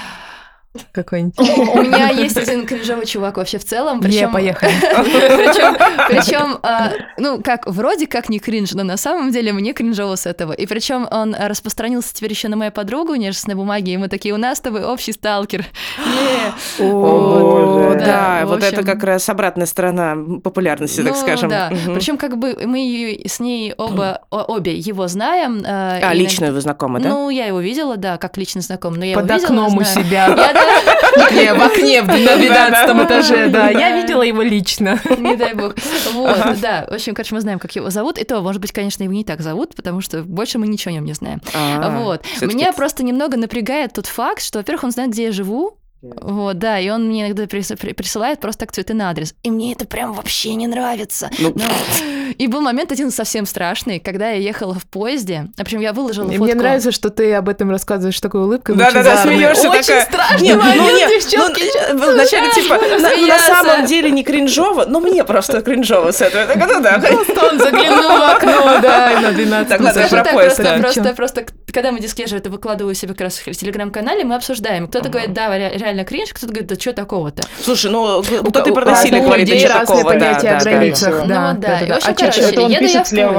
[0.91, 1.37] Какой-нибудь.
[1.73, 4.01] У меня есть один кринжовый чувак вообще в целом.
[4.01, 4.71] Причем, поехали.
[6.07, 10.25] Причем, а, ну, как, вроде как не кринж, но на самом деле мне кринжово с
[10.25, 10.53] этого.
[10.53, 14.37] И причем он распространился теперь еще на мою подругу нежной бумаги, и мы такие, у
[14.37, 15.65] нас с тобой общий сталкер.
[16.79, 21.49] О, да, вот это как раз обратная сторона популярности, так ну скажем.
[21.49, 25.63] Да, причем как бы мы с ней оба, обе его знаем.
[25.65, 27.09] А, а лично вы знакомы, да?
[27.09, 28.95] Ну, я его видела, да, как лично знаком.
[29.13, 30.35] Под окном у себя.
[31.17, 33.69] В окне на 12 этаже, да.
[33.69, 34.99] Я видела его лично.
[35.17, 35.75] Не дай бог.
[36.13, 36.85] Вот, да.
[36.89, 38.17] В общем, короче, мы знаем, как его зовут.
[38.17, 40.93] И то, может быть, конечно, его не так зовут, потому что больше мы ничего о
[40.95, 41.41] нем не знаем.
[41.53, 42.25] А, вот.
[42.41, 46.79] Меня просто немного напрягает тот факт, что, во-первых, он знает, где я живу, вот, да,
[46.79, 49.33] и он мне иногда присылает просто так цветы на адрес.
[49.43, 51.29] И мне это прям вообще не нравится.
[51.39, 51.53] Ну...
[51.55, 51.63] Но...
[52.37, 55.47] И был момент один совсем страшный, когда я ехала в поезде.
[55.55, 56.43] В общем, я выложила и фотку.
[56.43, 58.75] Мне нравится, что ты об этом рассказываешь такой улыбкой.
[58.75, 60.05] Да-да-да, смеешься Очень такая...
[60.05, 61.63] страшный нет, момент, ну, нет, девчонки.
[61.93, 66.45] Ну, вначале типа, на, на самом деле не кринжово, но мне просто кринжово с этого.
[66.45, 66.99] Так, ну да.
[67.07, 70.57] Просто он заглянул в окно, да, на 12 Так, ладно, про поезд.
[70.57, 74.87] Просто, просто, когда мы дисклежи это выкладываю себе как раз в телеграм-канале, мы обсуждаем.
[74.87, 75.49] Кто-то говорит, да,
[75.87, 77.43] реально кринж, кто-то говорит, да что такого-то.
[77.63, 81.53] Слушай, ну, кто-ты про насилие говорит, да что такого, да, да, да.
[81.53, 83.21] Ну, да, в общем, короче, еду я в поезде.
[83.21, 83.33] Еду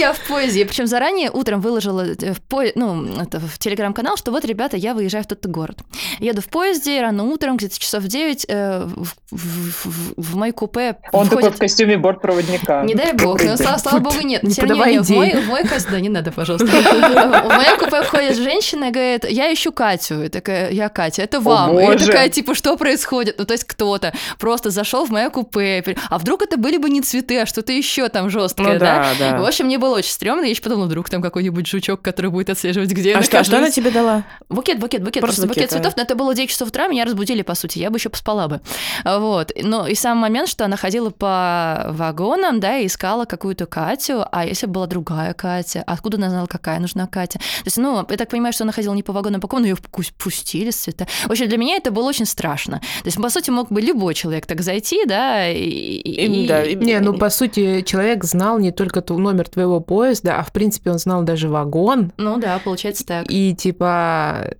[0.00, 2.62] я в поезде, причем заранее утром выложила э, в, по...
[2.74, 5.78] ну, это, в телеграм-канал, что вот, ребята, я выезжаю в тот-то город.
[6.18, 10.96] Еду в поезде рано утром, где-то часов 9, э, в, в, в, в мой купе
[11.12, 11.44] Он входит...
[11.44, 12.82] такой в костюме бортпроводника.
[12.84, 14.42] Не дай бог, но слава, слава богу, нет.
[14.42, 15.92] Не Тем не менее, в мой, в мой костюм...
[15.92, 16.66] Да, не надо, пожалуйста.
[16.66, 20.24] В мое купе входит женщина и говорит, я ищу Катю.
[20.24, 21.76] И такая, я Катя, это вам.
[21.76, 23.36] О, и такая, типа, что происходит?
[23.38, 25.84] Ну, то есть кто-то просто зашел в мое купе.
[26.08, 29.08] А вдруг это были бы не цветы, а что-то еще там жесткое, ну, да?
[29.18, 29.38] да?
[29.38, 30.44] В общем, мне было очень стрёмно.
[30.44, 33.58] Я еще подумала, вдруг там какой-нибудь жучок, который будет отслеживать, где а что, а что
[33.58, 34.24] она тебе дала?
[34.48, 35.20] Букет, букет, букет.
[35.20, 35.96] Просто, просто букет, букет цветов.
[35.96, 37.78] Но это было 9 часов утра, меня разбудили, по сути.
[37.78, 38.60] Я бы еще поспала бы.
[39.04, 39.52] Вот.
[39.62, 44.46] Ну, и сам момент, что она ходила по вагонам, да, и искала какую-то Катю, а
[44.46, 47.38] если бы была другая Катя, откуда она знала, какая нужна Катя?
[47.38, 49.76] То есть, ну, я так понимаю, что она ходила не по вагонам, а по комнатам,
[49.76, 51.06] ее пустили с цвета.
[51.26, 52.78] В общем, для меня это было очень страшно.
[52.78, 55.58] То есть, по сути, мог бы любой человек так зайти, да, и...
[55.60, 56.48] и...
[56.48, 56.66] Да.
[56.66, 60.98] Не, ну, по сути, человек знал не только номер твоего поезда, а, в принципе, он
[60.98, 62.12] знал даже вагон.
[62.16, 63.26] Ну да, получается так.
[63.28, 64.54] И, типа,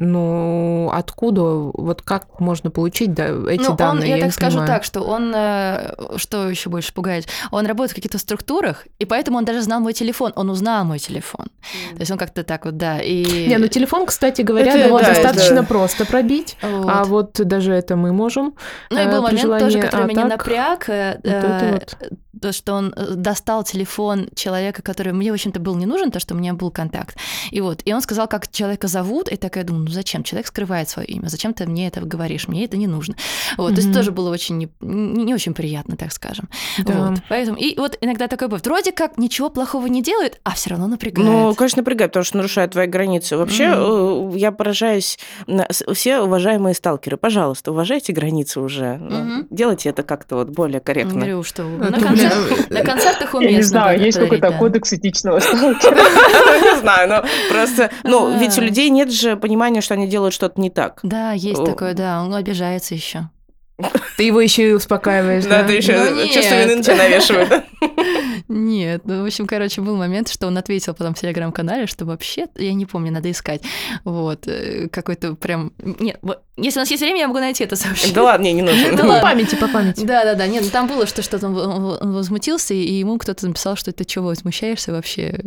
[0.00, 4.04] ну, откуда, вот как можно получить да, эти ну, данные?
[4.04, 4.68] Он, я, я так скажу понимаю.
[4.68, 9.36] так, что он, э, что еще больше пугает, он работает в каких-то структурах, и поэтому
[9.36, 11.48] он даже знал мой телефон, он узнал мой телефон.
[11.48, 11.94] Mm.
[11.96, 12.98] То есть он как-то так вот, да.
[12.98, 13.46] И...
[13.46, 15.64] Не, ну телефон, кстати говоря, это, его да, достаточно это...
[15.64, 16.88] просто пробить, вот.
[16.90, 18.54] а вот даже это мы можем.
[18.88, 22.10] Ну и был момент тоже, который а меня так, напряг, э, вот э, вот.
[22.40, 26.34] то, что он достал телефон человека, который мне, в общем-то, был не нужен, то, что
[26.34, 27.18] у меня был контакт.
[27.50, 30.22] И вот, и он сказал, как человека зовут, и такая думаю, ну зачем?
[30.22, 32.46] Человек скрывает свое имя, зачем ты мне это говоришь?
[32.48, 33.16] Мне это не нужно.
[33.56, 33.74] Вот, mm-hmm.
[33.74, 36.48] то есть тоже было очень не, не, не очень приятно, так скажем.
[36.78, 37.10] Да.
[37.10, 38.64] Вот, поэтому, и вот иногда такое бывает.
[38.66, 41.28] Вроде как ничего плохого не делает, а все равно напрягает.
[41.28, 43.36] Ну, конечно, напрягает, потому что нарушает твои границы.
[43.36, 44.38] Вообще, mm-hmm.
[44.38, 45.18] я поражаюсь,
[45.92, 49.00] все уважаемые сталкеры, пожалуйста, уважайте границы уже.
[49.02, 49.46] Mm-hmm.
[49.50, 51.14] Делайте это как-то вот более корректно.
[51.14, 53.50] Говорю, что на, концерт, на концертах уместно.
[53.50, 55.96] Я не знаю, есть какой-то кодекс этичного сталкера.
[55.96, 60.60] Не знаю, но просто, ну, ведь у людей нет же понимания, что они делают что-то
[60.60, 61.00] не так.
[61.02, 63.28] Да, есть такое, да, он обижается еще.
[64.16, 65.62] Ты его еще и успокаиваешь, да?
[65.62, 67.64] Да, ты еще ну, чувство вины на тебя навешивает.
[68.48, 72.46] Нет, ну, в общем, короче, был момент, что он ответил потом в телеграм-канале, что вообще,
[72.56, 73.62] я не помню, надо искать,
[74.04, 75.72] вот, э, какой-то прям...
[75.78, 76.20] Нет,
[76.56, 78.14] если у нас есть время, я могу найти это сообщение.
[78.14, 78.96] Да ладно, не, не нужно.
[78.96, 80.04] Да по памяти, по памяти.
[80.04, 84.04] Да-да-да, нет, ну, там было, что что-то он возмутился, и ему кто-то написал, что ты
[84.04, 85.40] чего возмущаешься вообще?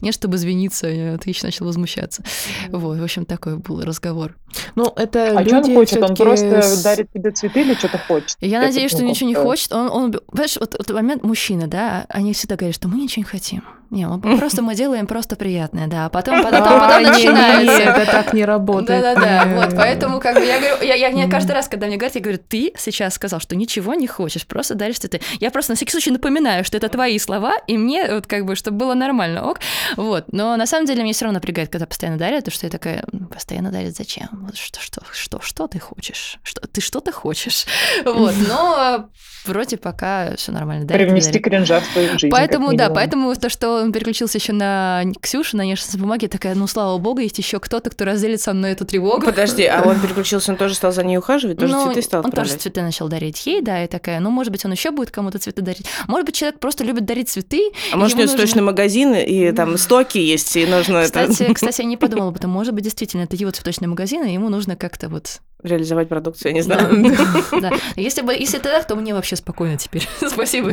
[0.00, 0.86] Нет, чтобы извиниться,
[1.22, 2.22] ты еще начал возмущаться.
[2.68, 4.36] Вот, в общем, такой был разговор.
[4.76, 6.02] Ну, это а люди что он хочет?
[6.02, 8.36] Он просто дарит тебе цветы или что-то хочет?
[8.40, 9.72] Я надеюсь, что ничего не хочет.
[9.72, 13.28] Он, он, понимаешь, вот, вот момент мужчины, да, они всегда говорят, что мы ничего не
[13.28, 13.62] хотим.
[13.90, 16.06] Не, мы просто мы делаем просто приятное, да.
[16.06, 17.82] А потом, потом, потом, потом начинается.
[17.82, 19.02] Это так не работает.
[19.02, 19.54] Да-да-да.
[19.56, 22.38] Вот, поэтому как бы я говорю, я, я, каждый раз, когда мне говорят, я говорю,
[22.38, 25.20] ты сейчас сказал, что ничего не хочешь, просто даришь цветы.
[25.40, 28.54] Я просто на всякий случай напоминаю, что это твои слова, и мне вот как бы,
[28.54, 29.58] чтобы было нормально, ок.
[29.96, 30.32] Вот.
[30.32, 33.04] Но на самом деле мне все равно напрягает, когда постоянно дарят, то что я такая,
[33.32, 34.28] постоянно дарят зачем?
[34.32, 36.38] Вот что, что, что, что ты хочешь?
[36.42, 37.66] Что, ты что-то хочешь?
[38.20, 38.34] Вот.
[38.48, 39.08] Но
[39.44, 40.86] вроде пока все нормально.
[40.86, 42.30] Привнести кринжа в твою жизнь.
[42.30, 46.66] Поэтому, да, поэтому то, что он переключился еще на Ксюшу, на нежность бумаги, такая, ну,
[46.66, 49.24] слава богу, есть еще кто-то, кто разделит со мной эту тревогу.
[49.24, 52.30] Подожди, а он переключился, он тоже стал за ней ухаживать, тоже ну, цветы стал Он
[52.30, 55.38] тоже цветы начал дарить ей, да, и такая, ну, может быть, он еще будет кому-то
[55.38, 55.86] цветы дарить.
[56.06, 57.70] Может быть, человек просто любит дарить цветы.
[57.92, 58.36] А может, у него нужно...
[58.36, 61.54] цветочный магазин, и там стоки есть, и нужно кстати, это...
[61.54, 62.50] Кстати, я не подумала об этом.
[62.50, 66.54] Может быть, действительно, это его цветочный магазин, и ему нужно как-то вот реализовать продукцию, я
[66.54, 67.16] не знаю.
[67.60, 67.70] Да.
[67.96, 70.08] Если бы, если так, то мне вообще спокойно теперь.
[70.28, 70.72] Спасибо.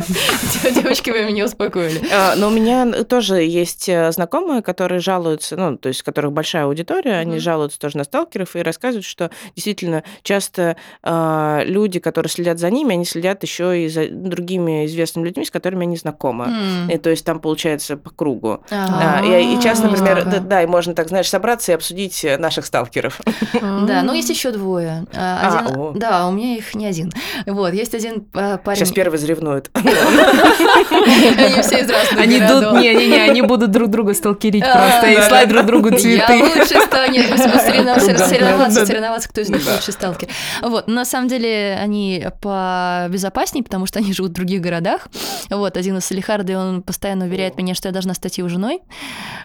[0.74, 2.02] Девочки, вы меня успокоили.
[2.14, 6.32] А, но у меня тоже есть э, знакомые, которые жалуются, ну, то есть, у которых
[6.32, 12.30] большая аудитория, они жалуются тоже на сталкеров и рассказывают, что действительно часто а, люди, которые
[12.30, 16.88] следят за ними, они следят еще и за другими известными людьми, с которыми они знакомы.
[16.92, 18.64] И то есть там получается по кругу.
[18.72, 23.20] А, и часто, например, да, и можно так, знаешь, собраться и обсудить наших сталкеров.
[23.54, 25.06] Да, но есть еще двое двое.
[25.16, 27.12] А, один, а, да, у меня их не один.
[27.46, 28.76] Вот, есть один парень...
[28.76, 29.70] Сейчас первый заревнует.
[29.74, 35.22] Они все из разных Они идут, не-не-не, они будут друг друга сталкерить а, просто и
[35.22, 36.34] слать друг другу цветы.
[36.34, 40.30] Я лучше станет, соревноваться, соревноваться, кто из них лучше сталкер.
[40.62, 45.08] Вот, на самом деле они побезопаснее, потому что они живут в других городах.
[45.50, 48.82] Вот, один из Салихарды, он постоянно уверяет меня, что я должна стать его женой.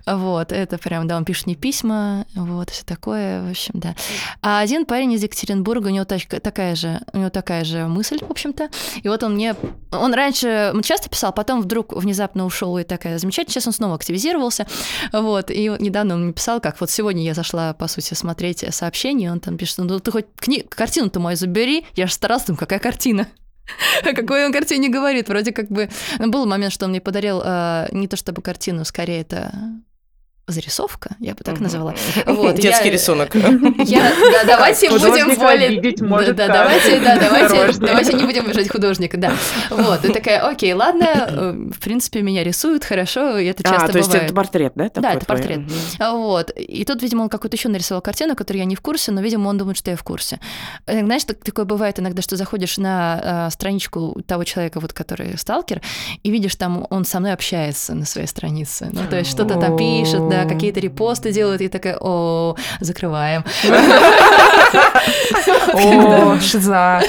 [0.06, 3.94] Вот, это прям, да, он пишет мне письма, вот, все такое, в общем, да.
[4.42, 8.18] А один парень из из Екатеринбурга, у него такая же, у него такая же мысль,
[8.20, 8.68] в общем-то.
[9.02, 9.54] И вот он мне,
[9.90, 13.54] он раньше часто писал, потом вдруг внезапно ушел и такая замечательная.
[13.54, 14.66] Сейчас он снова активизировался,
[15.12, 15.50] вот.
[15.50, 19.40] И недавно он мне писал, как вот сегодня я зашла, по сути, смотреть сообщение, он
[19.40, 20.60] там пишет, ну ты хоть кни...
[20.60, 23.28] картину-то мою забери, я же старался, думаю, какая картина?
[24.02, 25.28] О какой он картине говорит?
[25.28, 25.88] Вроде как бы...
[26.18, 29.52] Ну, был момент, что он мне подарил э, не то чтобы картину, скорее это
[30.46, 31.94] зарисовка, я бы так назвала.
[32.26, 33.34] Вот, Детский я, рисунок.
[33.34, 36.32] Я, да, давайте будем более...
[36.32, 39.32] Да, да, давайте, да, давайте, давайте не будем выжать художника, да.
[39.70, 43.90] Вот, и такая, окей, ладно, э, в принципе, меня рисуют, хорошо, и это часто бывает.
[43.90, 44.90] А, то есть это портрет, да?
[44.94, 45.60] Да, это портрет.
[45.98, 49.20] Вот, и тут, видимо, он какую-то еще нарисовал картину, которую я не в курсе, но,
[49.20, 50.40] видимо, он думает, что я в курсе.
[50.86, 55.80] Э, знаешь, такое бывает иногда, что заходишь на э, страничку того человека, вот, который сталкер,
[56.22, 58.88] и видишь, там он со мной общается на своей странице.
[58.92, 63.44] Ну, то есть что-то там пишет, да, какие-то репосты делают, и такая, о, закрываем.
[65.74, 67.02] О, шиза.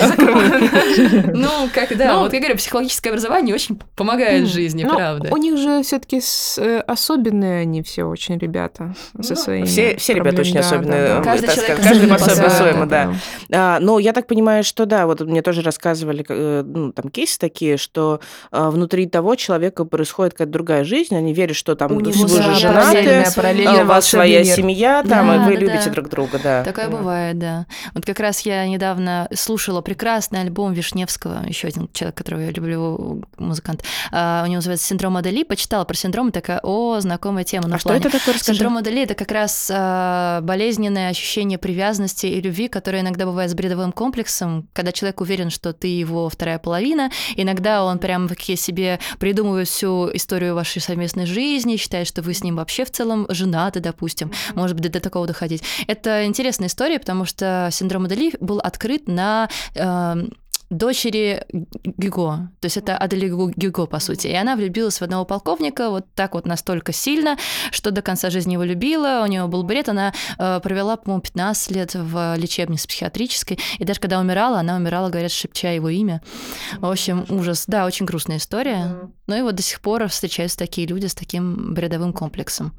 [1.33, 5.29] Ну, как, да, вот я говорю, психологическое образование очень помогает жизни, правда.
[5.31, 6.21] У них же все таки
[6.57, 11.21] э, особенные они все очень ребята со ну, своими Все ребята очень особенные.
[11.21, 13.13] Каждый по-своему, да.
[13.51, 17.39] А, но я так понимаю, что да, вот мне тоже рассказывали, э, ну, там кейсы
[17.39, 18.19] такие, что
[18.51, 23.12] а, внутри того человека происходит какая-то другая жизнь, они верят, что там вы же женаты,
[23.35, 25.91] параллельно у вас своя семья, там, да, и вы да, любите да.
[25.91, 26.63] друг друга, да.
[26.63, 26.97] Такое да.
[26.97, 27.65] бывает, да.
[27.93, 33.23] Вот как раз я недавно слушала прекрасный альбом Вишневского, еще один человек, которого я люблю,
[33.37, 33.83] музыкант.
[34.11, 35.43] Uh, у него называется «Синдром Адели».
[35.43, 37.69] Почитала про синдром, и такая, о, знакомая тема.
[37.73, 38.57] А что это такое, расскажи?
[38.57, 43.53] Синдром Адели– это как раз uh, болезненное ощущение привязанности и любви, которое иногда бывает с
[43.53, 47.11] бредовым комплексом, когда человек уверен, что ты его вторая половина.
[47.35, 52.55] Иногда он прям себе придумывает всю историю вашей совместной жизни, считает, что вы с ним
[52.55, 55.63] вообще в целом женаты, допустим, может быть, до, такого доходить.
[55.87, 60.15] Это интересная история, потому что синдром Адели был открыт на э,
[60.73, 64.27] дочери Гюго, то есть это Адели Гюго, по сути.
[64.27, 67.37] И она влюбилась в одного полковника вот так вот настолько сильно,
[67.71, 71.71] что до конца жизни его любила, у нее был бред, она э, провела, по-моему, 15
[71.71, 76.21] лет в лечебнице психиатрической, и даже когда умирала, она умирала, говорят, шепча его имя.
[76.77, 77.65] В общем, ужас.
[77.67, 79.09] Да, очень грустная история.
[79.27, 82.73] Ну и вот до сих пор встречаются такие люди с таким бредовым комплексом.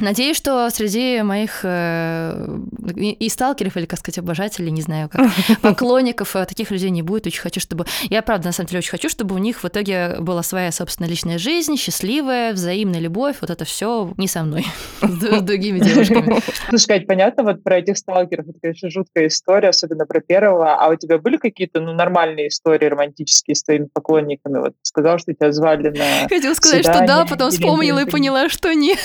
[0.00, 2.58] Надеюсь, что среди моих э,
[2.96, 5.30] и сталкеров, или, как сказать, обожателей, не знаю, как,
[5.62, 7.28] поклонников, э, таких людей не будет.
[7.28, 7.86] Очень хочу, чтобы...
[8.10, 11.08] Я, правда, на самом деле, очень хочу, чтобы у них в итоге была своя собственная
[11.08, 13.36] личная жизнь, счастливая, взаимная любовь.
[13.40, 14.66] Вот это все не со мной,
[15.00, 16.40] с другими девушками.
[16.70, 20.74] Слушай, Кать, понятно, вот про этих сталкеров, это, конечно, жуткая история, особенно про первого.
[20.74, 24.58] А у тебя были какие-то, ну, нормальные истории романтические с твоими поклонниками?
[24.58, 28.74] Вот сказал, что тебя звали на Хотела сказать, что да, потом вспомнила и поняла, что
[28.74, 28.98] нет.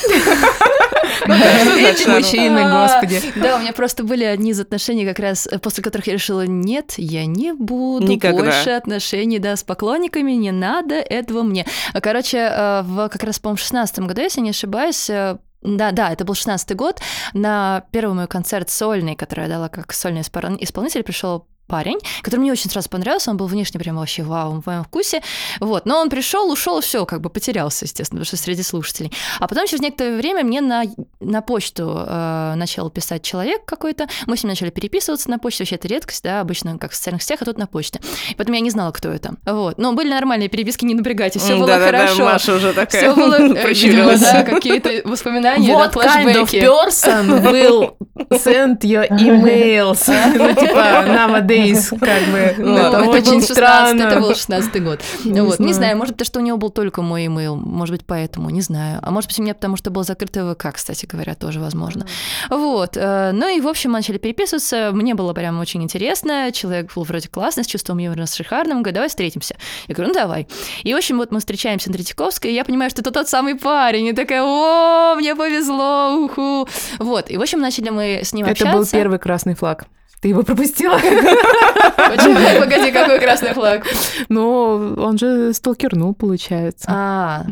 [1.25, 3.21] Эти мужчины, господи.
[3.35, 6.45] Да, у меня просто были одни из отношений, как раз э, после которых я решила,
[6.45, 11.65] нет, я не буду больше отношений, да, с поклонниками, не надо этого мне.
[12.01, 16.11] Короче, э, в как раз, по-моему, в 16 году, если не ошибаюсь, э, да, да,
[16.11, 16.99] это был 16-й год.
[17.33, 22.51] На первый мой концерт сольный, который я дала как сольный исполнитель, пришел парень, который мне
[22.51, 25.21] очень сразу понравился, он был внешне прям вообще вау, в моем вкусе,
[25.59, 29.13] вот, но он пришел, ушел, все, как бы потерялся, естественно, потому что среди слушателей.
[29.39, 30.83] А потом через некоторое время мне на,
[31.19, 35.75] на почту э, начал писать человек какой-то, мы с ним начали переписываться на почте, вообще
[35.75, 38.01] это редкость, да, обычно как в социальных сетях, а тут на почте.
[38.31, 39.35] И потом я не знала, кто это.
[39.45, 42.17] Вот, но были нормальные переписки, не напрягайтесь, все было да, хорошо.
[42.17, 46.51] Да, Маша уже такая Все было, э, видимо, да, какие-то воспоминания, What да, kind of
[46.51, 47.95] person will
[48.31, 50.09] send your emails?
[50.35, 52.55] Ну, типа, nowadays Days, как бы.
[52.57, 54.01] Ну, это, очень был 16, странно.
[54.01, 55.01] Это был 16 год.
[55.25, 55.97] Не, знаю.
[55.97, 58.99] может, потому что у него был только мой имейл, может быть, поэтому, не знаю.
[59.01, 62.05] А может быть, у меня потому что был закрытый ВК, кстати говоря, тоже возможно.
[62.49, 62.95] Вот.
[62.95, 64.91] Э, ну и, в общем, начали переписываться.
[64.93, 66.51] Мне было прям очень интересно.
[66.51, 68.77] Человек был вроде классный, с чувством юмора, с шикарным.
[68.77, 69.55] Он говорит, давай встретимся.
[69.87, 70.47] Я говорю, ну давай.
[70.83, 73.55] И, в общем, вот мы встречаемся на Третьяковской, и я понимаю, что это тот самый
[73.55, 74.07] парень.
[74.07, 76.67] И такая, о, мне повезло, уху.
[76.99, 77.29] Вот.
[77.29, 78.69] И, в общем, начали мы с ним это общаться.
[78.69, 79.85] Это был первый красный флаг.
[80.21, 80.93] Ты его пропустила?
[80.99, 82.59] Почему?
[82.59, 83.85] Погоди, какой красный флаг?
[84.27, 86.87] Ну, он же сталкернул, получается.
[86.89, 87.45] А,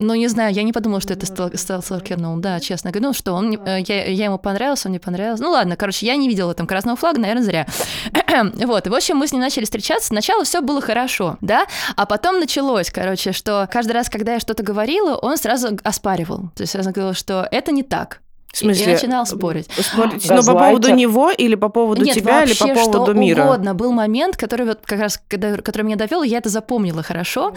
[0.00, 3.08] ну, не знаю, я не подумала, что это сталкернул, да, честно говоря.
[3.08, 5.42] Ну, что, он, э, я, я ему понравился, он мне понравился.
[5.42, 7.66] Ну, ладно, короче, я не видела там красного флага, наверное, зря.
[8.66, 10.08] вот, и, в общем, мы с ним начали встречаться.
[10.08, 14.62] Сначала все было хорошо, да, а потом началось, короче, что каждый раз, когда я что-то
[14.62, 16.50] говорила, он сразу оспаривал.
[16.56, 18.22] То есть сразу говорил, что это не так.
[18.52, 18.84] В смысле?
[18.84, 19.68] И, начинал спорить.
[19.78, 23.12] Спорить, но по поводу него или по поводу Нет, тебя, вообще, или по поводу что
[23.14, 23.44] мира?
[23.44, 23.74] угодно.
[23.74, 27.54] Был момент, который вот как раз, когда, который меня довел, я это запомнила хорошо.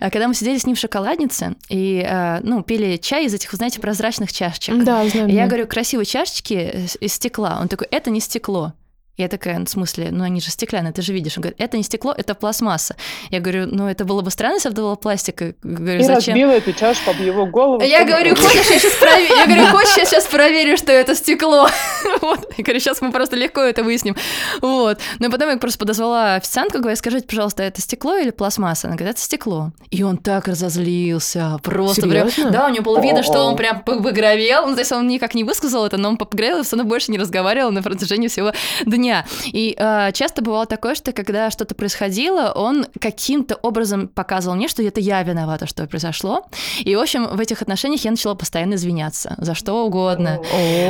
[0.00, 0.10] Mm.
[0.10, 3.80] Когда мы сидели с ним в шоколаднице и, э, ну, пили чай из этих, знаете,
[3.80, 4.82] прозрачных чашечек.
[4.84, 5.28] Да, знаю.
[5.28, 7.58] И я говорю, красивые чашечки из стекла.
[7.60, 8.72] Он такой, это не стекло.
[9.16, 11.38] Я такая, ну, в смысле, ну они же стеклянные, ты же видишь.
[11.38, 12.96] Он говорит, это не стекло, это пластмасса.
[13.30, 15.54] Я говорю, ну это было бы странно, если бы это было пластика.
[15.62, 16.34] Говорю, и зачем?
[16.34, 17.82] разбила эту чашку об его голову.
[17.82, 19.34] Я говорю, хочешь, я сейчас проверю.
[19.34, 21.66] Я говорю, хочешь, я сейчас проверю, что это стекло.
[22.20, 22.52] вот.
[22.58, 24.16] Я говорю, сейчас мы просто легко это выясним.
[24.60, 24.98] Вот.
[25.18, 28.88] Но потом я просто подозвала официантку, говорю, скажите, пожалуйста, это стекло или пластмасса?
[28.88, 29.72] Она говорит, это стекло.
[29.90, 31.58] И он так разозлился.
[31.62, 32.30] Просто Серьезно?
[32.30, 32.52] прям.
[32.52, 34.66] Да, у него было видно, что он прям побагровел.
[34.66, 37.10] Ну, то есть он никак не высказал это, но он побагровел, и все равно больше
[37.10, 38.52] не разговаривал на протяжении всего
[38.84, 39.05] дня.
[39.46, 44.82] И э, часто бывало такое, что когда что-то происходило, он каким-то образом показывал мне, что
[44.82, 46.46] это я виновата, что произошло.
[46.80, 50.40] И, в общем, в этих отношениях я начала постоянно извиняться за что угодно.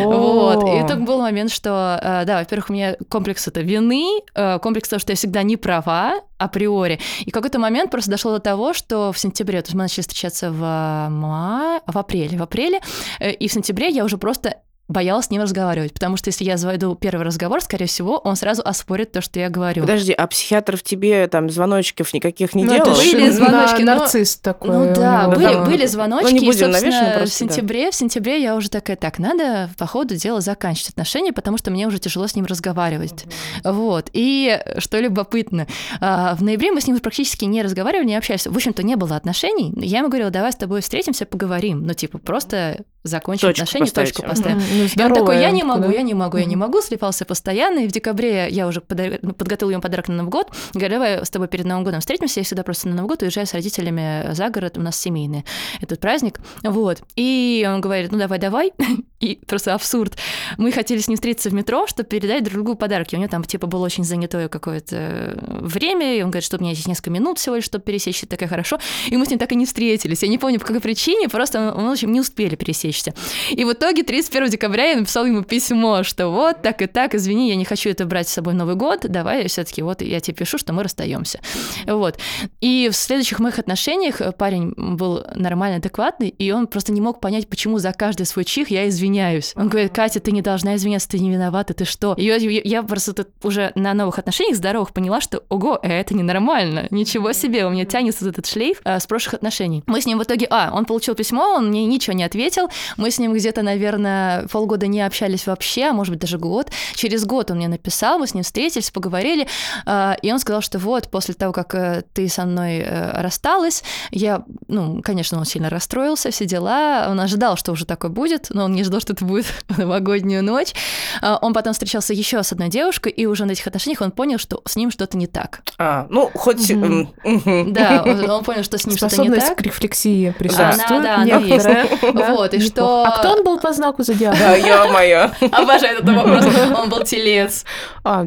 [0.05, 0.69] Вот.
[0.69, 4.89] И так был момент, что, э, да, во-первых, у меня комплекс это вины, э, комплекс
[4.89, 7.01] того, что я всегда не права априори.
[7.21, 10.51] И какой-то момент просто дошло до того, что в сентябре, то есть мы начали встречаться
[10.51, 12.81] в мае, в апреле, в апреле,
[13.21, 14.57] э, и в сентябре я уже просто
[14.89, 18.63] боялась с ним разговаривать, потому что если я заведу первый разговор, скорее всего, он сразу
[18.65, 19.83] оспорит то, что я говорю.
[19.83, 22.97] Подожди, а психиатр в тебе там звоночков никаких не ну, делал?
[22.97, 24.01] Были звоночки, на, но...
[24.01, 24.71] нарцисс такой.
[24.71, 25.65] Ну да, были, там...
[25.65, 27.91] были звоночки, ну, не будем, и, собственно, просто, в сентябре, да.
[27.91, 31.87] в сентябре я уже такая, так, надо по ходу дела заканчивать отношения, потому что мне
[31.87, 33.25] уже тяжело с ним разговаривать.
[33.25, 33.73] Mm-hmm.
[33.73, 35.67] Вот, и что любопытно,
[36.01, 39.17] а, в ноябре мы с ним практически не разговаривали, не общались, в общем-то, не было
[39.17, 43.87] отношений, я ему говорила, давай с тобой встретимся, поговорим, ну, типа, просто закончим точку отношения,
[43.87, 44.15] поставить.
[44.15, 44.59] точку поставим.
[44.59, 44.76] Mm-hmm.
[44.85, 47.89] И он такой, я не могу, я не могу, я не могу, слепался постоянно, и
[47.89, 48.83] в декабре я уже
[49.23, 52.41] ну, подготовила ему подарок на Новый год, говорю, давай с тобой перед Новым годом встретимся,
[52.41, 55.45] я всегда просто на Новый год уезжаю с родителями за город, у нас семейный
[55.81, 57.03] этот праздник, вот.
[57.17, 58.73] И он говорит, ну давай, давай,
[59.21, 60.17] и просто абсурд.
[60.59, 63.15] Мы хотели с ним встретиться в метро, чтобы передать друг другу подарки.
[63.15, 66.71] У него там типа было очень занятое какое-то время, и он говорит, что у меня
[66.71, 68.79] есть несколько минут всего лишь, чтобы пересечься, такая хорошо.
[69.09, 70.23] И мы с ним так и не встретились.
[70.23, 73.15] Я не помню, по какой причине, просто мы, в общем, не успели пересечься.
[73.51, 77.49] И в итоге 31 декабря я написала ему письмо, что вот так и так, извини,
[77.49, 80.37] я не хочу это брать с собой в Новый год, давай все-таки вот я тебе
[80.37, 81.41] пишу, что мы расстаемся.
[81.87, 82.19] Вот.
[82.61, 87.49] И в следующих моих отношениях парень был нормально адекватный, и он просто не мог понять,
[87.49, 89.53] почему за каждый свой чих я извиняюсь.
[89.57, 92.15] Он говорит, Катя, ты не должна извиняться, ты не виновата, ты что?
[92.15, 96.87] И я, я просто тут уже на новых отношениях здоровых поняла, что, ого, это ненормально,
[96.91, 99.83] ничего себе, у меня тянется этот шлейф а, с прошлых отношений.
[99.87, 103.11] Мы с ним в итоге, а, он получил письмо, он мне ничего не ответил, мы
[103.11, 106.71] с ним где-то, наверное, полгода не общались вообще, а может быть даже год.
[106.95, 109.47] Через год он мне написал, мы с ним встретились, поговорили,
[109.85, 113.85] а, и он сказал, что вот, после того, как э, ты со мной э, рассталась,
[114.13, 118.65] я, ну, конечно, он сильно расстроился, все дела, он ожидал, что уже такое будет, но
[118.65, 120.73] он не ждал, что это будет в новогоднюю ночь.
[121.21, 124.39] А, он потом встречался еще с одной девушкой, и уже на этих отношениях он понял,
[124.39, 125.61] что с ним что-то не так.
[125.77, 126.71] А, ну, хоть...
[126.71, 127.73] Mm-hmm.
[127.73, 128.05] Да,
[128.35, 129.59] он понял, что с ним что-то не так.
[129.59, 130.91] к рефлексии присутствует.
[130.91, 131.69] Она, да, она есть.
[132.01, 133.05] Вот, и что...
[133.05, 134.46] А кто он был по знаку зодиака?
[134.55, 135.31] Ё-моё.
[135.53, 136.45] Обожаю этот вопрос.
[136.77, 137.65] Он был телец.
[138.05, 138.27] А,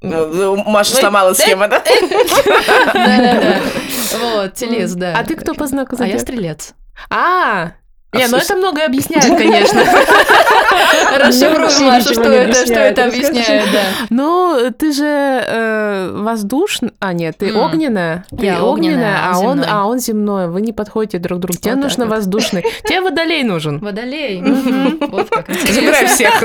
[0.00, 1.82] Маша сломала схему, да?
[2.94, 3.56] Да-да-да.
[4.20, 5.14] Вот, телец, да.
[5.18, 6.12] А ты кто по знаку зодиака?
[6.12, 6.74] А я стрелец.
[7.10, 7.72] А,
[8.14, 9.80] не, ну это многое объясняет, конечно.
[11.18, 13.82] Расшифруй, Маша, что это, что это объясняет, да.
[14.08, 19.98] Ну, ты же э, воздушная, а нет, ты огненная, ты огненная, а он, а он
[19.98, 20.48] земной.
[20.48, 21.58] Вы не подходите друг к другу.
[21.60, 22.64] Тебе нужно воздушный.
[22.84, 23.78] Тебе водолей нужен.
[23.78, 24.40] Водолей.
[24.42, 25.46] Вот как.
[25.70, 26.40] Забирай всех.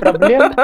[0.00, 0.54] Проблем.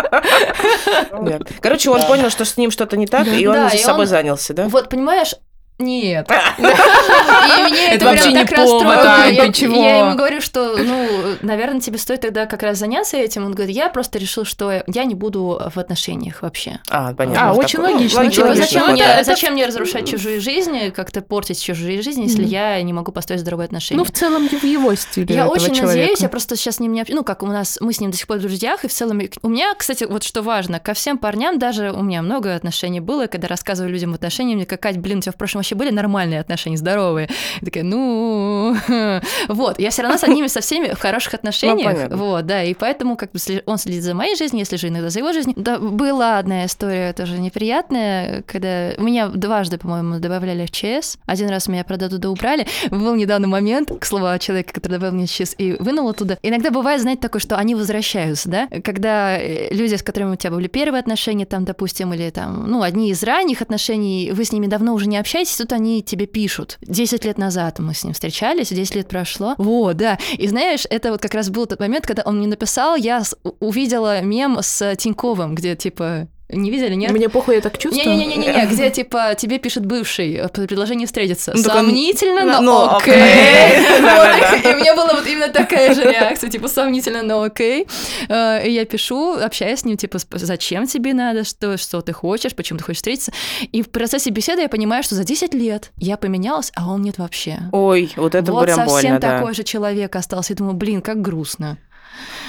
[1.60, 4.68] Короче, он понял, что с ним что-то не так, и он за собой занялся, да?
[4.68, 5.34] Вот, понимаешь,
[5.78, 6.28] нет.
[6.58, 11.08] И мне это вообще не повод, Я ему говорю, что, ну,
[11.42, 13.44] наверное, тебе стоит тогда как раз заняться этим.
[13.44, 16.80] Он говорит, я просто решил, что я не буду в отношениях вообще.
[16.88, 17.50] А, понятно.
[17.50, 19.24] А, очень логично.
[19.24, 23.66] Зачем мне разрушать чужую жизнь, как-то портить чужую жизнь, если я не могу построить здоровые
[23.66, 23.98] отношения?
[23.98, 27.04] Ну, в целом, в его стиле Я очень надеюсь, я просто сейчас с ним не...
[27.08, 29.20] Ну, как у нас, мы с ним до сих пор в друзьях, и в целом...
[29.42, 33.26] У меня, кстати, вот что важно, ко всем парням даже у меня много отношений было,
[33.26, 36.40] когда рассказываю людям отношения, мне как, Кать, блин, у тебя в прошлом вообще были нормальные
[36.40, 37.28] отношения, здоровые.
[37.60, 38.76] И такая, ну...
[39.48, 42.10] Вот, я все равно с одними, со всеми в хороших отношениях.
[42.10, 45.10] Ну, вот, да, и поэтому как бы он следит за моей жизнью, если же иногда
[45.10, 45.54] за его жизнью.
[45.56, 51.18] Да, была одна история тоже неприятная, когда меня дважды, по-моему, добавляли в ЧС.
[51.26, 52.66] Один раз меня, правда, туда убрали.
[52.90, 56.38] Был недавно момент, к слову, человека, который добавил меня в ЧС и вынул оттуда.
[56.42, 58.68] Иногда бывает, знаете, такое, что они возвращаются, да?
[58.84, 62.82] Когда э, люди, с которыми у тебя были первые отношения, там, допустим, или там, ну,
[62.82, 66.78] одни из ранних отношений, вы с ними давно уже не общаетесь, тут они тебе пишут.
[66.80, 69.54] Десять лет назад мы с ним встречались, 10 лет прошло.
[69.58, 70.18] Вот, да.
[70.36, 73.22] И знаешь, это вот как раз был тот момент, когда он мне написал, я
[73.60, 77.10] увидела мем с Тиньковым, где типа не видели, нет?
[77.10, 78.16] Мне похуй, я так чувствую.
[78.16, 81.52] Не-не-не, где типа тебе пишет бывший э, предложение встретиться.
[81.54, 83.14] Ну, сомнительно, но ну, окей.
[83.14, 87.86] И у меня была вот именно такая же реакция, типа сомнительно, но окей.
[88.28, 92.54] Э, и я пишу, общаюсь с ним, типа, зачем тебе надо, что, что ты хочешь,
[92.54, 93.32] почему ты хочешь встретиться.
[93.72, 97.18] И в процессе беседы я понимаю, что за 10 лет я поменялась, а он нет
[97.18, 97.58] вообще.
[97.72, 100.54] Ой, вот это вот прям больно, совсем такой же человек остался.
[100.54, 101.78] Я думаю, блин, как грустно.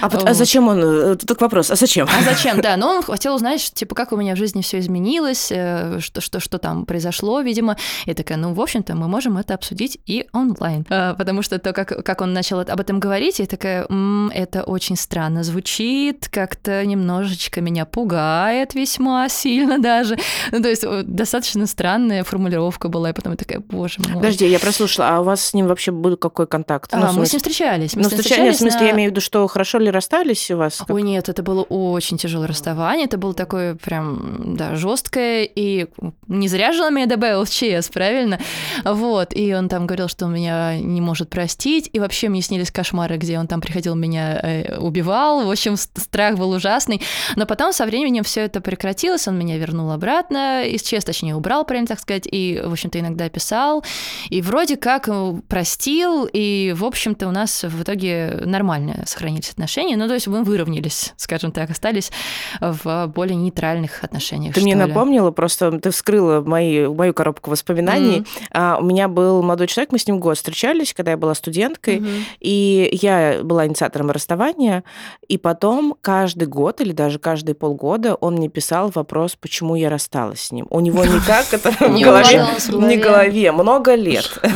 [0.01, 0.28] А, вот.
[0.28, 0.84] а зачем он?
[0.84, 2.07] Э, Только вопрос, а зачем?
[2.07, 2.78] А зачем, да.
[2.78, 6.39] Но он хотел узнать, типа, как у меня в жизни все изменилось, э, что, что,
[6.39, 7.78] что там произошло, видимо.
[8.05, 10.86] И такая, ну, в общем-то, мы можем это обсудить и онлайн.
[10.89, 14.63] А, потому что то, как, как он начал об этом говорить, я такая, М, это
[14.63, 20.17] очень странно звучит, как-то немножечко меня пугает весьма сильно даже.
[20.51, 24.13] Ну, то есть достаточно странная формулировка была, и потом я такая, боже мой.
[24.13, 26.91] Подожди, я прослушала, а у вас с ним вообще был какой контакт?
[26.93, 27.95] Ну, а, мы с ним встречались.
[27.95, 28.86] Мы ну, встречались, в смысле, на...
[28.86, 30.82] я имею в виду, что хорошо ли расстались у вас?
[30.88, 33.07] Ой, нет, это было очень тяжелое расставание.
[33.07, 35.43] Это было такое прям, да, жесткое.
[35.43, 35.88] И
[36.30, 38.39] не зря же он меня добавил в ЧС, правильно?
[38.86, 39.36] Вот.
[39.36, 41.89] И он там говорил, что он меня не может простить.
[41.91, 45.45] И вообще мне снились кошмары, где он там приходил, меня э, убивал.
[45.45, 47.01] В общем, страх был ужасный.
[47.36, 49.28] Но потом со временем все это прекратилось.
[49.28, 52.30] Он меня вернул обратно из ЧС, точнее, убрал, прям так сказать.
[52.32, 53.84] И, в общем-то, иногда писал.
[54.30, 55.10] И вроде как
[55.49, 56.30] простил.
[56.32, 61.14] И, в общем-то, у нас в итоге нормально сохранились отношения, ну, то есть мы выровнялись,
[61.18, 62.12] скажем так, остались
[62.60, 64.56] в более нейтральных отношениях.
[64.56, 64.80] Ты мне ли.
[64.80, 68.20] напомнила, просто ты вскрыла мои, мою коробку воспоминаний.
[68.20, 68.47] Mm-hmm.
[68.52, 72.00] А, у меня был молодой человек, мы с ним год встречались, когда я была студенткой,
[72.00, 72.24] mm-hmm.
[72.39, 74.84] и я была инициатором расставания,
[75.28, 80.41] и потом каждый год или даже каждые полгода он мне писал вопрос, почему я рассталась
[80.41, 80.68] с ним.
[80.70, 84.39] У него никак это в голове, не голове, много лет.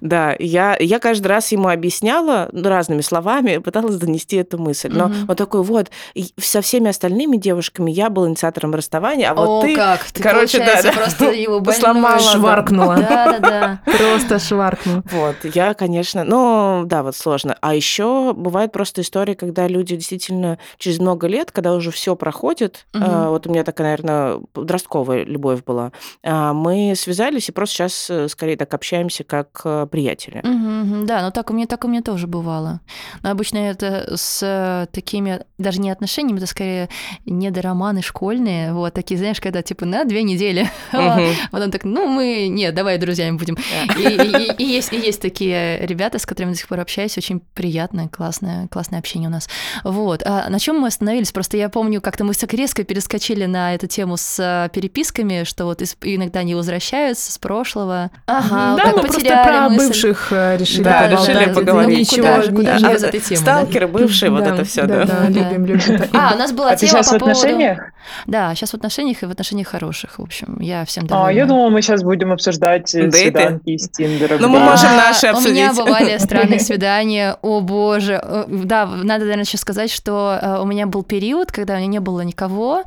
[0.00, 4.90] Да, я каждый раз ему объясняла разными словами, пыталась донести донести эту мысль.
[4.92, 5.14] Но угу.
[5.28, 5.90] он такой, вот,
[6.38, 9.74] со всеми остальными девушками я был инициатором расставания, а вот О, ты...
[9.74, 12.20] как, ты, короче, да, да, просто его сломала.
[12.20, 12.96] Шваркнула.
[12.96, 13.92] Да, да, да.
[13.96, 15.02] Просто шваркнула.
[15.10, 17.56] Вот, я, конечно, ну, да, вот сложно.
[17.60, 22.86] А еще бывает просто история, когда люди действительно через много лет, когда уже все проходит,
[22.94, 23.04] угу.
[23.28, 25.92] вот у меня такая, наверное, подростковая любовь была,
[26.22, 30.38] а, мы связались и просто сейчас э, скорее так общаемся, как приятели.
[30.38, 32.80] Угу, да, но так у меня так у меня тоже бывало.
[33.22, 36.88] Но обычно это с такими даже не отношениями, это скорее
[37.24, 41.26] недороманы школьные, вот такие, знаешь, когда типа на две недели, угу.
[41.50, 43.56] потом так, ну мы, нет, давай друзьями будем.
[43.98, 47.40] И, и, и, есть, и есть такие ребята, с которыми до сих пор общаюсь, очень
[47.54, 49.48] приятное, классное, классное общение у нас.
[49.84, 50.22] Вот.
[50.24, 51.32] А на чем мы остановились?
[51.32, 55.64] Просто я помню, как-то мы так резко перескочили на эту тему с а, переписками, что
[55.66, 58.10] вот иногда они возвращаются с прошлого.
[58.26, 59.86] Ага, да, мы просто про мысль.
[59.86, 62.10] бывших э, решили да, решили поговорить.
[62.10, 63.40] Ну, куда же, куда же без этой темы.
[63.40, 65.04] Сталкеры, бывшие, вот это все, да.
[65.04, 66.00] Да, любим, любим.
[66.12, 67.92] А, у нас была а тема сейчас в отношениях?
[68.26, 70.56] Да, сейчас в отношениях и в отношениях хороших, в общем.
[70.60, 71.28] Я всем довольна.
[71.28, 74.38] А, я думала, мы сейчас будем обсуждать свиданки из Тиндера.
[74.38, 75.50] Ну, мы можем наши обсудить.
[75.50, 78.20] У меня бывали странные свидания, о боже.
[78.22, 81.86] Э, да, надо, наверное, сейчас сказать, что э, у меня был период, когда у меня
[81.86, 82.82] не было никого,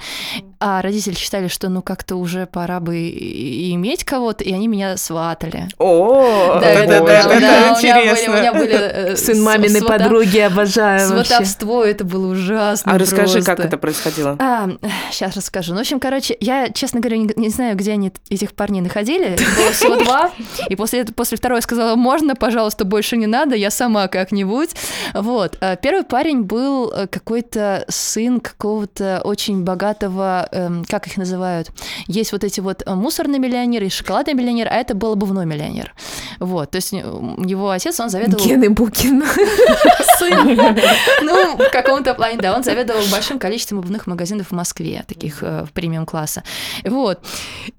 [0.59, 5.67] а родители считали, что ну как-то уже пора бы иметь кого-то, и они меня сватали.
[5.77, 8.33] О, да, это, это, это, это интересно.
[8.33, 12.91] У меня были, у меня были сын маминой подруги, обожаю Сватовство, это было ужасно.
[12.93, 14.35] А расскажи, как это происходило?
[14.39, 14.69] А,
[15.11, 15.71] сейчас расскажу.
[15.73, 19.37] Ну, в общем, короче, я, честно говоря, не, не знаю, где они этих парней находили.
[19.57, 20.31] Было всего два.
[20.69, 24.75] И после, после второй сказала, можно, пожалуйста, больше не надо, я сама как-нибудь.
[25.13, 25.57] Вот.
[25.61, 31.71] А первый парень был э, какой-то сын какого-то очень богатого эм, как их называют,
[32.07, 35.93] есть вот эти вот э, мусорный миллионер и шоколадный миллионер, а это был обувной миллионер.
[36.39, 38.43] Вот, то есть э, его отец, он заведовал...
[38.43, 39.23] Гены Букин.
[40.19, 40.57] Сын.
[41.21, 45.65] Ну, в каком-то плане, да, он заведовал большим количеством обувных магазинов в Москве, таких э,
[45.65, 46.43] в премиум класса.
[46.83, 47.19] Вот.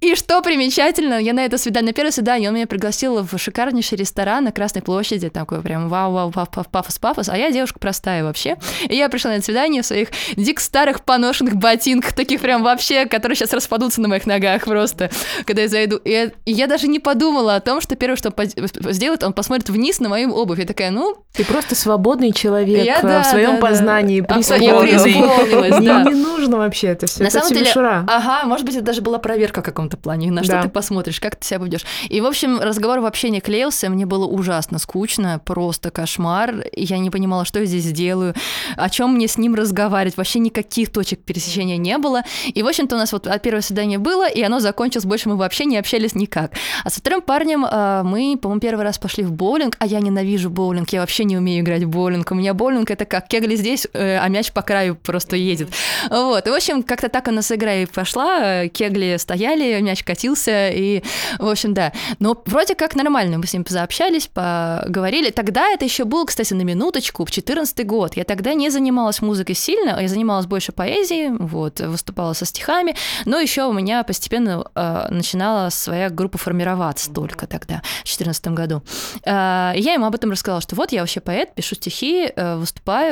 [0.00, 3.98] И что примечательно, я на это свидание, на первое свидание он меня пригласил в шикарнейший
[3.98, 8.56] ресторан на Красной площади, такой прям вау-вау, пафос-пафос, а я девушка простая вообще.
[8.88, 13.06] И я пришла на это свидание в своих дик старых поношенных ботинках, таких прям вообще,
[13.06, 15.10] которые сейчас распадутся на моих ногах просто,
[15.44, 15.96] когда я зайду.
[15.96, 19.32] И я, и я даже не подумала о том, что первое, что он сделает, он
[19.32, 20.58] посмотрит вниз на мою обувь.
[20.58, 21.16] Я такая, ну...
[21.32, 24.36] Ты просто свободный человек я, да, в своем да, познании, да.
[24.36, 26.02] Я преисполнилась, да.
[26.04, 27.22] Не, не нужно вообще это все.
[27.22, 28.04] На это самом деле, мишура.
[28.08, 31.36] ага, может быть, это даже была проверка в каком-то плане, на что ты посмотришь, как
[31.36, 31.84] ты себя будешь.
[32.08, 36.64] И, в общем, разговор вообще не клеился, мне было ужасно скучно, просто кошмар.
[36.72, 38.34] Я не понимала, что я здесь делаю,
[38.76, 40.16] о чем мне с ним разговаривать.
[40.16, 42.22] Вообще никаких точек пересечения не было.
[42.46, 45.64] И, в общем-то, у нас вот первое свидание было, и оно закончилось, больше мы вообще
[45.64, 46.52] не общались никак.
[46.84, 50.50] А со вторым парнем э, мы, по-моему, первый раз пошли в боулинг, а я ненавижу
[50.50, 52.30] боулинг, я вообще не умею играть в боулинг.
[52.30, 55.68] У меня боулинг это как кегли здесь, э, а мяч по краю просто едет.
[56.10, 60.70] Вот, и, в общем, как-то так у нас игра и пошла, кегли стояли, мяч катился,
[60.70, 61.02] и,
[61.38, 61.92] в общем, да.
[62.18, 65.30] Но вроде как нормально, мы с ним заобщались, поговорили.
[65.30, 68.16] Тогда это еще был, кстати, на минуточку, в 14 год.
[68.16, 73.38] Я тогда не занималась музыкой сильно, я занималась больше поэзией, вот, выступала со стихами, но
[73.38, 78.82] еще у меня постепенно э, начинала своя группа формироваться только тогда, в 2014 году.
[79.24, 82.56] Э, я ему об этом рассказала, что вот я вообще поэт, пишу стихи, э,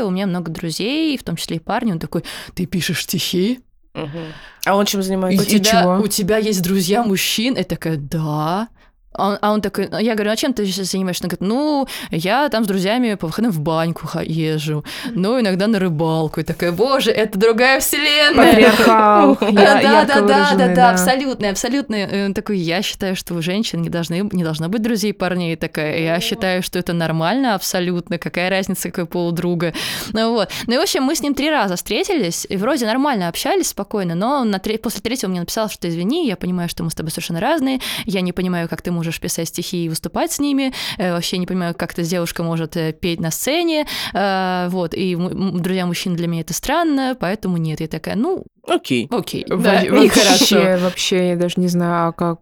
[0.05, 1.93] у меня много друзей, в том числе и парни.
[1.93, 3.61] Он такой, ты пишешь стихи?
[3.95, 4.19] Угу.
[4.67, 5.43] А он чем занимается?
[5.43, 7.57] У тебя, у тебя есть друзья мужчин?
[7.57, 8.69] Я такая, да.
[9.17, 11.25] Он, а он такой, я говорю, а чем ты сейчас занимаешься?
[11.25, 15.79] Он говорит, ну, я там с друзьями по выходным в баньку езжу, ну, иногда на
[15.79, 16.41] рыбалку.
[16.41, 18.53] И такая, боже, это другая вселенная.
[18.53, 19.39] Патриархал.
[19.55, 21.97] Да, да, да, да, да, абсолютно, абсолютно.
[22.27, 25.57] Он такой, я считаю, что у женщин не, должны, не должно быть друзей парней.
[25.57, 28.19] Такая, я считаю, что это нормально абсолютно.
[28.19, 29.73] Какая разница, какой пол друга.
[30.13, 30.49] Ну вот.
[30.67, 34.15] Ну и, в общем, мы с ним три раза встретились, и вроде нормально общались спокойно,
[34.15, 37.11] но на тре- после третьего мне написал, что извини, я понимаю, что мы с тобой
[37.11, 40.73] совершенно разные, я не понимаю, как ты можешь можешь писать стихи и выступать с ними.
[40.99, 43.87] Э, вообще не понимаю, как эта девушка может э, петь на сцене.
[44.15, 47.81] Э, вот, и друзья мужчин для меня это странно, поэтому нет.
[47.81, 49.09] Я такая, ну, окей.
[49.11, 52.41] Окей, да, вообще, вообще, я даже не знаю, а как,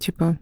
[0.00, 0.38] типа,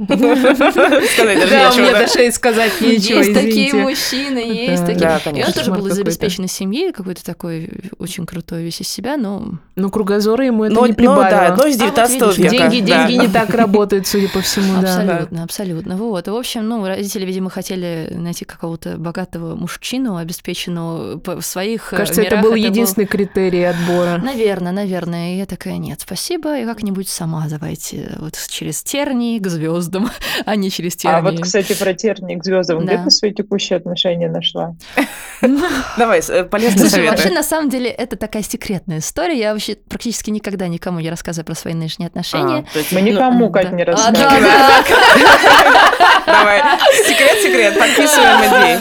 [0.00, 5.20] Сказать даже Да, мне даже и сказать нечего, Есть такие мужчины, есть такие.
[5.36, 9.58] И он тоже был из обеспеченной семьи, какой-то такой очень крутой весь из себя, но...
[9.76, 11.50] Ну, кругозора ему это не прибавило.
[11.50, 12.50] Ну, да, но из 19 а, века.
[12.50, 14.96] Деньги, деньги не так работают, судя по всему, да.
[14.96, 15.96] Абсолютно, абсолютно.
[15.96, 16.26] Вот.
[16.26, 22.38] В общем, ну, родители, видимо, хотели найти какого-то богатого мужчину, обеспеченного в своих Кажется, это
[22.38, 24.18] был единственный критерий отбора.
[24.22, 25.34] Наверное, наверное.
[25.34, 30.10] И я такая, нет, спасибо, и как-нибудь сама давайте вот через тернии к звездам звездам,
[30.46, 31.18] а не через тернии.
[31.18, 32.84] А вот, кстати, про тернии к звездам.
[32.86, 32.94] Да.
[32.94, 34.74] Где ты свои текущие отношения нашла?
[35.98, 37.10] Давай, э, полезные Слушай, советы.
[37.10, 39.38] вообще, на самом деле, это такая секретная история.
[39.38, 42.64] Я вообще практически никогда никому не рассказываю про свои нынешние отношения.
[42.72, 43.62] То есть, Мы никому, да.
[43.62, 44.42] Катя, не рассказываем.
[44.42, 44.84] да.
[46.26, 46.60] Давай,
[47.04, 48.78] секрет-секрет, подписываем идеи.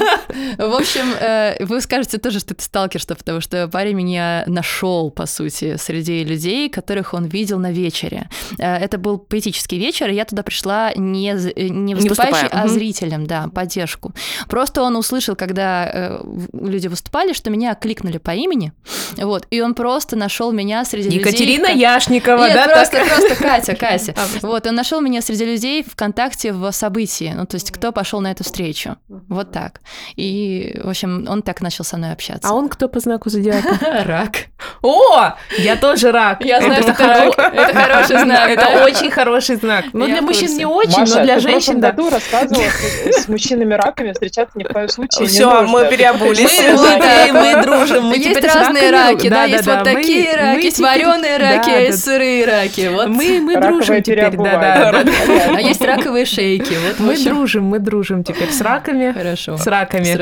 [0.57, 5.25] В общем, э, вы скажете тоже, что это сталкерство, потому что парень меня нашел, по
[5.25, 8.29] сути, среди людей, которых он видел на вечере.
[8.59, 12.65] Э, Это был поэтический вечер, и я туда пришла не, э, не выступающей, выступая, а
[12.65, 12.73] мгм.
[12.73, 14.13] зрителем, да, поддержку.
[14.47, 16.23] Просто он услышал, когда э,
[16.53, 18.73] люди выступали, что меня кликнули по имени,
[19.17, 21.19] вот, и он просто нашел меня среди людей.
[21.19, 22.67] Екатерина Яшникова, Нет, да?
[22.67, 23.07] просто, так?
[23.07, 24.15] просто Катя, Катя.
[24.41, 28.31] Вот, он нашел меня среди людей ВКонтакте в событии, ну, то есть кто пошел на
[28.31, 28.97] эту встречу.
[29.07, 29.81] Вот так.
[30.15, 32.49] И, в общем, он так начал со мной общаться.
[32.49, 33.77] А он кто по знаку зодиака?
[34.05, 34.31] рак.
[34.81, 36.43] О, я тоже рак.
[36.43, 37.37] Я знаю, что ты рак.
[37.37, 39.85] Это хороший знак, Это очень хороший знак.
[39.93, 41.91] Ну, Я для мужчин не очень, Маша, но для ты в женщин, прошлом да.
[41.91, 42.63] году рассказывала,
[43.11, 45.67] с мужчинами раками встречаться ни в коем случае не Все, нужно.
[45.67, 46.61] мы переобулись.
[47.31, 50.61] Мы, дружим, мы есть разные раки, да, да, есть да, вот такие мы- раки, мы
[50.61, 52.89] есть вареные раки, а сырые раки.
[52.91, 53.07] Вот.
[53.07, 55.11] Мы, дружим теперь, да, да, да.
[55.55, 56.73] А есть раковые шейки.
[56.87, 59.11] Вот, в Мы дружим, мы дружим теперь с раками.
[59.11, 59.57] Хорошо.
[59.57, 60.17] С раками.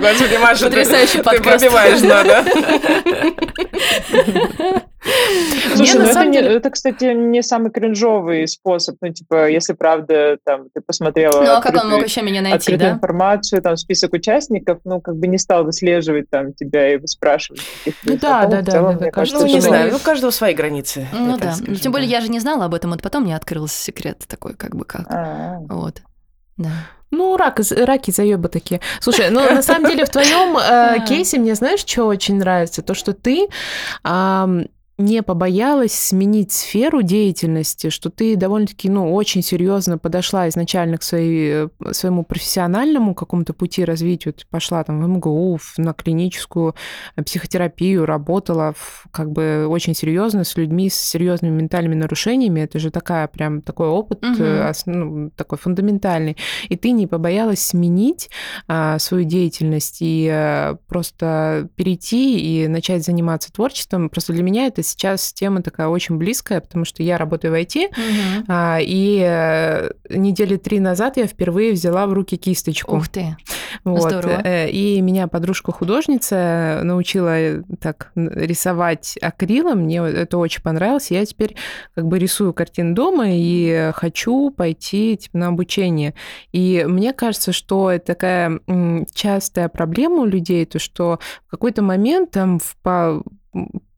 [0.00, 0.84] Господи, Маша, ты-
[1.42, 2.44] пробиваешь, да, да.
[5.74, 8.96] Слушай, ну это, самом не- деле- это, кстати, не самый кринжовый способ.
[9.00, 12.40] Ну, типа, если правда, там, ты посмотрела Ну, а как он открытую- мог еще меня
[12.42, 12.96] найти, открытую да?
[12.96, 17.62] информацию, там, список участников, ну, как бы не стал выслеживать там тебя и спрашивать.
[18.04, 20.00] Ну да, да, да, целом, да, да, кажется, Ну, не это это знаю, ну, у
[20.00, 21.06] каждого свои границы.
[21.12, 21.52] Ну да.
[21.52, 22.14] скажу, Ну, Тем более да.
[22.16, 25.06] я же не знала об этом, вот потом мне открылся секрет такой, как бы как.
[25.10, 26.02] А, Вот.
[26.58, 26.68] Да.
[27.10, 28.80] Ну, рак, раки заебы такие.
[29.00, 32.82] Слушай, ну на самом деле в твоем э, кейсе мне знаешь, что очень нравится?
[32.82, 33.48] То, что ты
[34.02, 34.64] ам,
[35.04, 41.68] не побоялась сменить сферу деятельности, что ты довольно-таки, ну, очень серьезно подошла изначально к своей,
[41.84, 44.32] э, своему профессиональному какому-то пути развития.
[44.32, 46.74] Ты пошла там в МГУ, на клиническую
[47.16, 52.60] э, психотерапию, работала в- как бы очень серьезно с людьми с серьезными ментальными нарушениями.
[52.60, 54.42] Это же такая прям такой опыт, Мгм.
[54.42, 56.36] э, ос- ну, такой фундаментальный.
[56.68, 58.30] И ты не побоялась сменить
[58.68, 64.08] а, свою деятельность и э, просто перейти и начать заниматься творчеством.
[64.08, 67.88] Просто для меня это сейчас тема такая очень близкая, потому что я работаю в IT,
[67.90, 68.44] Мгм.
[68.48, 72.96] а, и э, недели три назад я впервые взяла в руки кисточку.
[72.96, 73.36] Ух ты.
[73.84, 74.02] Вот.
[74.10, 74.40] здорово.
[74.44, 79.80] э, И меня подружка-художница научила э, так рисовать акрилом.
[79.80, 81.10] Мне это очень понравилось.
[81.10, 81.56] Я теперь
[81.94, 86.14] как бы рисую картины дома и хочу пойти типа, на обучение.
[86.52, 88.60] И мне кажется, что это такая
[89.14, 93.22] частая проблема у людей, то что в какой-то момент там в по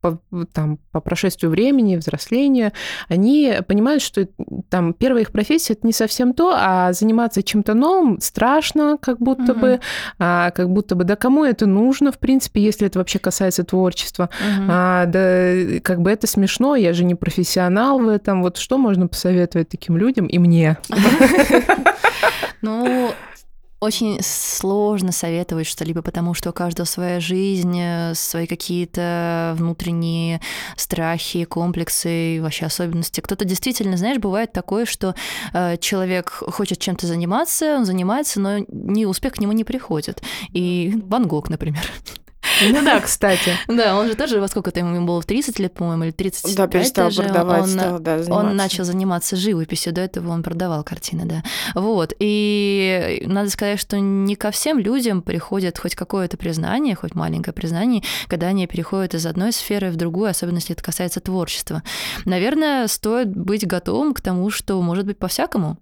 [0.05, 2.73] по, там, по прошествию времени, взросления,
[3.09, 4.27] они понимают, что
[4.69, 9.53] там первая их профессия это не совсем то, а заниматься чем-то новым страшно, как будто
[9.53, 9.59] Мгм.
[9.61, 9.79] бы,
[10.19, 14.29] а, как будто бы, да кому это нужно, в принципе, если это вообще касается творчества.
[14.39, 14.69] Мгм.
[14.71, 18.43] А, да, как бы это смешно, я же не профессионал в этом.
[18.43, 20.77] Вот что можно посоветовать таким людям и мне?
[22.61, 23.11] Ну,
[23.79, 30.41] очень сложно советовать что-либо, потому что у каждого своя жизнь, э, свои какие-то внутренние
[30.77, 33.21] страхи, комплексы, вообще особенности.
[33.21, 35.15] Кто-то действительно, знаешь, бывает такое, что
[35.53, 40.21] э, человек хочет чем-то заниматься, он занимается, но ни успех к нему не приходит.
[40.53, 41.83] И Ван Гог, например.
[42.61, 43.53] Ну да, кстати.
[43.67, 46.67] Да, он же тоже, во сколько-то ему было, в 30 лет, по-моему, или 35 Да,
[46.67, 47.23] перестал даже.
[47.23, 48.33] продавать, он, стал, да, заниматься.
[48.49, 51.43] он начал заниматься живописью, до этого он продавал картины, да.
[51.73, 57.53] Вот, и надо сказать, что не ко всем людям приходит хоть какое-то признание, хоть маленькое
[57.53, 61.83] признание, когда они переходят из одной сферы в другую, особенно если это касается творчества.
[62.25, 65.77] Наверное, стоит быть готовым к тому, что может быть по-всякому.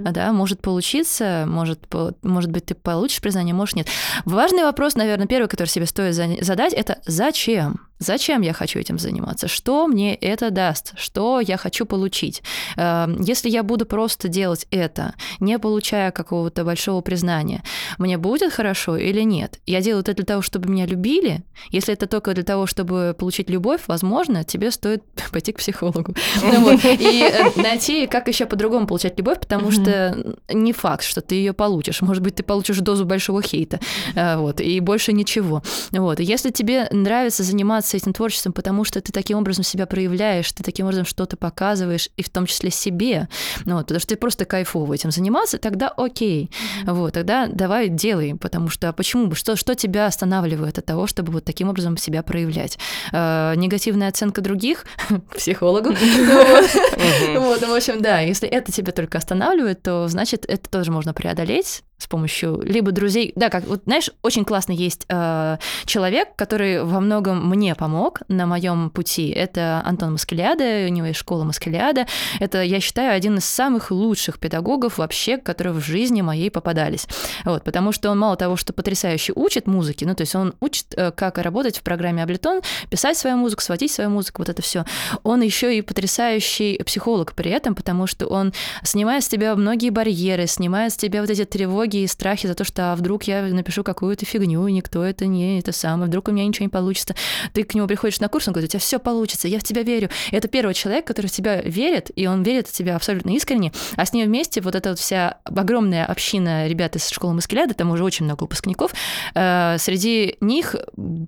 [0.00, 1.86] Да, может получиться, может,
[2.22, 3.88] может быть, ты получишь признание, может, нет.
[4.24, 7.80] Важный вопрос, наверное, первый, который себе стоит за- задать, это зачем?
[7.98, 9.48] Зачем я хочу этим заниматься?
[9.48, 10.94] Что мне это даст?
[10.98, 12.42] Что я хочу получить?
[12.76, 17.62] Эм, Если я буду просто делать это, не получая какого-то большого признания,
[17.98, 19.60] мне будет хорошо или нет?
[19.66, 21.44] Я делаю это для того, чтобы меня любили?
[21.70, 26.14] Если это только для того, чтобы получить любовь, возможно, тебе стоит пойти к психологу.
[26.42, 26.78] Ну.
[26.82, 31.52] И э, найти, как еще по-другому получать любовь, потому что не факт, что ты ее
[31.52, 32.02] получишь.
[32.02, 33.80] Может быть, ты получишь дозу большого хейта,
[34.14, 35.62] э, вот, и больше ничего.
[35.92, 36.20] Вот.
[36.20, 40.86] Если тебе нравится заниматься этим творчеством, потому что ты таким образом себя проявляешь, ты таким
[40.86, 43.28] образом что-то показываешь, и в том числе себе,
[43.64, 46.50] ну, вот, потому что ты просто кайфово этим заниматься, тогда окей.
[46.84, 51.06] Вот, тогда давай делай, потому что а почему бы, что, что тебя останавливает от того,
[51.06, 52.78] чтобы вот таким образом себя проявлять?
[53.12, 54.84] Э, негативная оценка других
[55.30, 55.90] к психологу.
[55.90, 61.82] Вот, в общем, да, если это тебя только останавливает, то значит это тоже можно преодолеть
[62.04, 63.32] с помощью либо друзей.
[63.34, 68.44] Да, как вот знаешь, очень классно есть э, человек, который во многом мне помог на
[68.44, 69.30] моем пути.
[69.30, 72.06] Это Антон Маскелиада, у него есть школа Маскелиада.
[72.40, 77.06] Это, я считаю, один из самых лучших педагогов вообще, которые в жизни моей попадались.
[77.46, 80.88] Вот, потому что он мало того, что потрясающе учит музыке, ну то есть он учит,
[80.96, 84.84] э, как работать в программе Ableton, писать свою музыку, сводить свою музыку, вот это все.
[85.22, 88.52] Он еще и потрясающий психолог при этом, потому что он
[88.82, 92.64] снимает с тебя многие барьеры, снимает с тебя вот эти тревоги и страхи за то,
[92.64, 96.32] что а вдруг я напишу какую-то фигню, и никто это не это самое, вдруг у
[96.32, 97.14] меня ничего не получится.
[97.52, 99.82] Ты к нему приходишь на курс, он говорит, у тебя все получится, я в тебя
[99.82, 100.10] верю.
[100.30, 103.72] И это первый человек, который в тебя верит, и он верит в тебя абсолютно искренне,
[103.96, 107.90] а с ним вместе вот эта вот вся огромная община ребят из школы Маскеляда, там
[107.90, 108.92] уже очень много выпускников,
[109.34, 110.76] э, среди них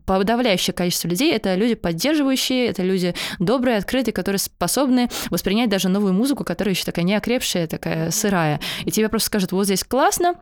[0.05, 6.13] подавляющее количество людей это люди поддерживающие, это люди добрые, открытые, которые способны воспринять даже новую
[6.13, 8.61] музыку, которая еще такая неокрепшая, такая сырая.
[8.85, 10.37] И тебе просто скажут, вот здесь классно,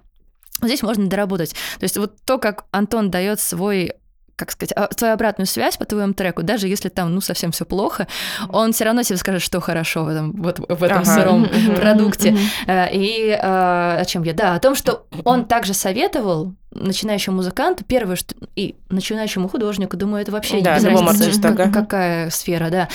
[0.63, 1.53] Здесь можно доработать.
[1.79, 3.93] То есть вот то, как Антон дает свой
[4.37, 7.65] как сказать, а, твою обратную связь по твоему треку, даже если там, ну, совсем все
[7.65, 8.09] плохо,
[8.49, 11.05] он все равно тебе скажет, что хорошо в этом, вот, в этом ага.
[11.05, 12.37] сыром продукте.
[12.67, 14.33] Э, и э, о чем я?
[14.33, 20.23] Да, о том, что он также советовал начинающему музыканту, первое, что и начинающему художнику, думаю,
[20.23, 22.89] это вообще да, не без разницы, как, какая сфера, да.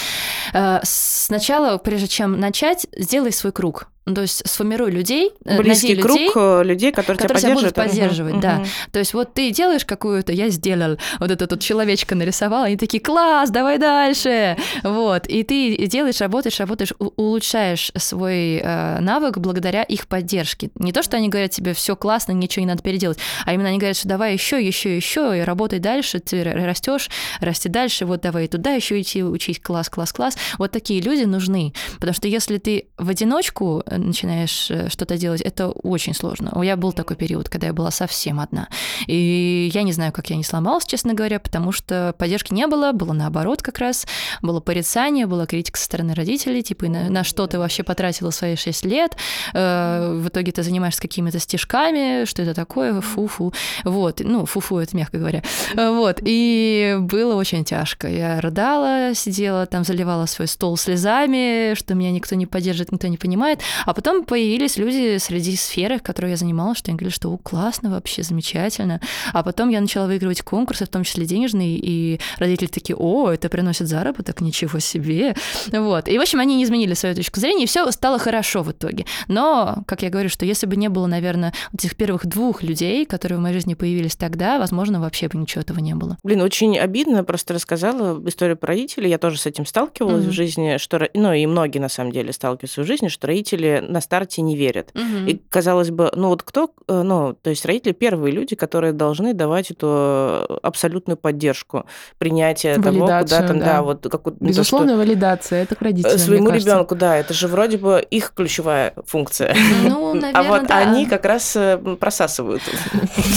[0.54, 3.88] Э, сначала, прежде чем начать, сделай свой круг.
[4.10, 7.76] Ну, то есть сформируй людей, э, близкий круг людей, э, людей, которые, которые тебя поддерживают.
[7.76, 8.56] Будут поддерживать, угу, да.
[8.56, 8.66] Угу.
[8.92, 13.04] То есть вот ты делаешь какую-то, я сделал, вот этот вот человечка нарисовал, они такие,
[13.04, 15.28] класс, давай дальше, вот.
[15.28, 20.72] И ты делаешь, работаешь, работаешь, улучшаешь свой э, навык благодаря их поддержке.
[20.74, 23.78] Не то, что они говорят тебе, все классно, ничего не надо переделать, а именно они
[23.78, 27.10] говорят, что давай еще, еще, еще, и работай дальше, ты растешь,
[27.40, 30.38] расти дальше, вот давай туда еще идти учить, класс, класс, класс.
[30.58, 35.70] Вот такие люди нужны, потому что если ты в одиночку начинаешь э, что-то делать, это
[35.70, 36.52] очень сложно.
[36.54, 38.68] У меня был такой период, когда я была совсем одна.
[39.08, 42.92] И я не знаю, как я не сломалась, честно говоря, потому что поддержки не было,
[42.92, 44.06] было наоборот как раз,
[44.42, 48.56] было порицание, была критика со стороны родителей, типа, на, на что ты вообще потратила свои
[48.56, 49.16] 6 лет,
[49.54, 53.54] э, в итоге ты занимаешься какими-то стежками, что это такое, фу-фу.
[53.84, 55.44] Вот, ну, фу-фу, это мягко говоря.
[55.76, 58.08] Вот, и было очень тяжко.
[58.08, 63.18] Я рыдала, сидела там, заливала свой стол слезами, что меня никто не поддержит, никто не
[63.18, 63.60] понимает.
[63.86, 67.90] А потом появились люди среди сферы, в которой я занималась, что они говорили, что классно
[67.92, 69.02] вообще, замечательно.
[69.34, 73.50] А потом я начала выигрывать конкурсы, в том числе денежные, и родители такие, о, это
[73.50, 75.36] приносит заработок, ничего себе.
[75.72, 76.08] Вот.
[76.08, 79.06] И, в общем, они не изменили свою точку зрения, и все стало хорошо в итоге.
[79.28, 83.38] Но, как я говорю, что если бы не было, наверное, этих первых двух людей, которые
[83.38, 86.18] в моей жизни появились тогда, возможно, вообще бы ничего этого не было.
[86.24, 89.10] Блин, очень обидно, просто рассказала историю про родителей.
[89.10, 90.30] Я тоже с этим сталкивалась mm-hmm.
[90.30, 94.02] в жизни, что, ну и многие на самом деле сталкиваются в жизни, что родители на
[94.02, 94.92] старте не верят.
[94.94, 95.30] Угу.
[95.30, 99.34] И казалось бы, ну вот кто, э, ну, то есть родители первые люди, которые должны
[99.34, 101.86] давать эту абсолютную поддержку,
[102.18, 106.18] принятие Валидацию, того, куда там, да, да вот как Безусловно, то, валидация, это к родителям.
[106.18, 109.56] Своему ребенку, да, это же вроде бы их ключевая функция.
[109.84, 112.62] Ну, наверное, А вот они как раз э, просасывают.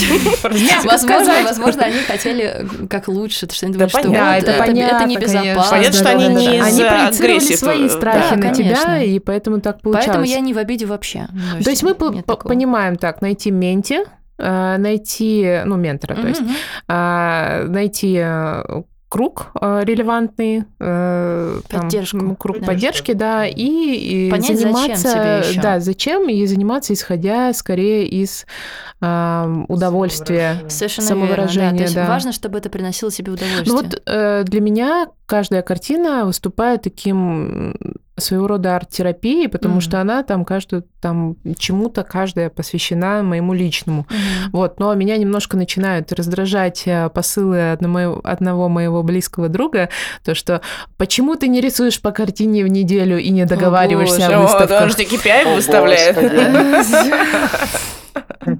[0.84, 5.70] Возможно, возможно, они хотели как лучше, что они думают, что это небезопасно.
[5.70, 7.55] Понятно, что они не из агрессии.
[7.55, 10.07] свои страхи на тебя, и поэтому так получалось.
[10.07, 11.28] Поэтому я не в обиде вообще.
[11.62, 14.01] То есть мы понимаем так, найти менти,
[14.38, 16.43] э, найти, ну, ментора, то есть,
[16.88, 18.82] а, найти э,
[19.13, 22.67] круг э, релевантный, поддержку, там, круг да.
[22.67, 25.61] поддержки, да, и, и Понять, заниматься, зачем тебе еще.
[25.61, 28.47] да, зачем и заниматься исходя скорее из
[29.03, 31.73] э, удовольствия, Совершенно самовыражения.
[31.73, 31.77] Верно, да.
[31.77, 32.09] То есть да.
[32.09, 33.67] важно, чтобы это приносило себе удовольствие.
[33.67, 37.75] Ну вот э, для меня каждая картина выступает таким
[38.23, 39.81] своего рода арт-терапией, потому mm-hmm.
[39.81, 44.07] что она там каждую там чему-то каждая посвящена моему личному.
[44.09, 44.49] Mm-hmm.
[44.53, 49.89] Вот, но меня немножко начинают раздражать э, посылы одного, одного моего близкого друга,
[50.25, 50.61] то что
[50.97, 54.83] почему ты не рисуешь по картине в неделю и не договариваешься о, о выставках?
[54.83, 56.16] Он же KPI выставляет.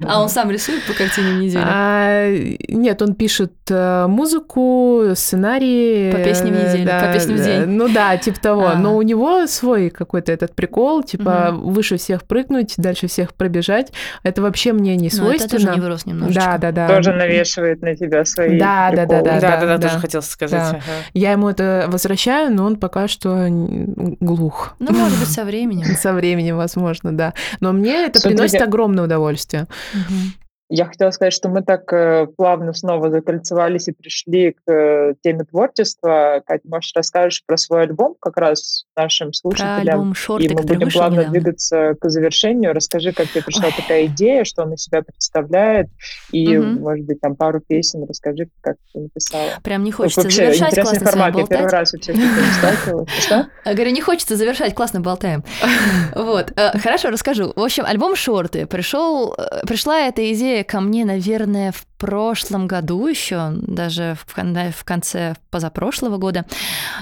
[0.07, 1.63] А он сам рисует по картине в неделю?
[1.65, 2.29] А,
[2.67, 6.11] нет, он пишет э, музыку, сценарии.
[6.11, 7.65] По песне в неделю, да, по песне в день.
[7.65, 8.67] Ну да, типа того.
[8.67, 8.75] А.
[8.75, 11.71] Но у него свой какой-то этот прикол, типа угу.
[11.71, 13.91] выше всех прыгнуть, дальше всех пробежать.
[14.23, 15.37] Это вообще мне не свойственно.
[15.37, 16.43] Ну, это тоже не вырос немножечко.
[16.43, 16.95] Да, да, да.
[16.95, 19.39] Тоже навешивает на тебя свои Да, да, да, да.
[19.39, 20.81] Да, да, да, тоже хотел сказать.
[21.13, 24.75] Я ему это возвращаю, но он пока что глух.
[24.79, 25.95] Ну, может быть, со временем.
[26.03, 27.33] Со временем, возможно, да.
[27.59, 29.67] Но мне это приносит огромное удовольствие.
[29.93, 30.42] Mhm.
[30.75, 35.43] Я хотела сказать, что мы так э, плавно снова закольцевались и пришли к э, теме
[35.43, 36.41] творчества.
[36.47, 39.83] Катя, может, расскажешь про свой альбом как раз нашим слушателям?
[39.83, 41.31] Про альбом «Шорты», и мы будем плавно недавно.
[41.31, 42.73] двигаться к завершению.
[42.73, 43.73] Расскажи, как тебе пришла Ой.
[43.77, 45.89] такая идея, что он из себя представляет,
[46.31, 46.79] и, угу.
[46.79, 49.51] может быть, там пару песен расскажи, как ты написала.
[49.63, 51.35] Прям не хочется вообще, завершать, классно формат.
[51.35, 52.13] Я первый раз вообще.
[53.19, 53.47] Что?
[53.63, 55.43] Говорю, не хочется завершать, классно болтаем.
[56.15, 57.53] Вот, э, хорошо, расскажу.
[57.55, 58.65] В общем, альбом «Шорты».
[58.65, 59.35] Пришел,
[59.67, 66.17] пришла эта идея ко мне, наверное, в прошлом году еще, даже в, в конце позапрошлого
[66.17, 66.45] года.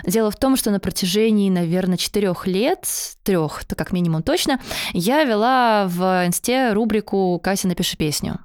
[0.05, 2.88] Дело в том, что на протяжении, наверное, четырех лет,
[3.24, 4.59] трех, то как минимум точно,
[4.93, 8.39] я вела в инсте рубрику «Катя, напиши песню».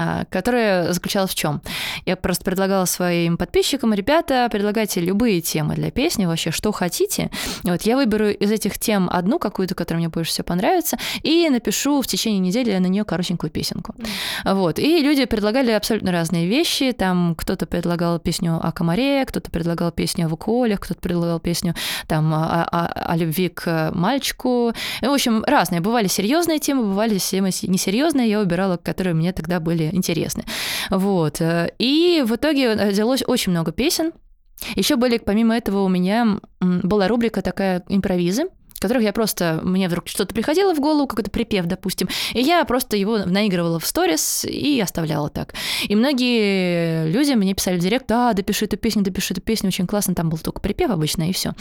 [0.00, 1.60] А, которая заключалась в чем?
[2.06, 7.30] Я просто предлагала своим подписчикам, ребята, предлагайте любые темы для песни, вообще, что хотите.
[7.64, 12.00] Вот я выберу из этих тем одну какую-то, которая мне больше всего понравится, и напишу
[12.00, 13.96] в течение недели на нее коротенькую песенку.
[14.44, 14.78] Вот.
[14.78, 16.92] И люди предлагали абсолютно разные вещи.
[16.92, 21.74] Там кто-то предлагал песню о комаре, кто-то предлагал песню о вуколях, кто-то предлагал песню
[22.06, 24.72] там, о, о, о любви к мальчику.
[25.02, 25.80] В общем, разные.
[25.80, 28.30] Бывали серьезные темы, бывали темы несерьезные.
[28.30, 30.44] Я выбирала, которые мне тогда были интересны.
[30.90, 31.40] Вот.
[31.78, 34.12] И в итоге родилось очень много песен.
[34.74, 38.44] Еще были, помимо этого, у меня была рубрика такая импровизы,
[38.80, 42.96] которых я просто, мне вдруг что-то приходило в голову, какой-то припев, допустим, и я просто
[42.96, 45.54] его наигрывала в сторис и оставляла так.
[45.84, 49.86] И многие люди мне писали в директ, да, допиши эту песню, допиши эту песню, очень
[49.86, 51.52] классно, там был только припев обычно, и все.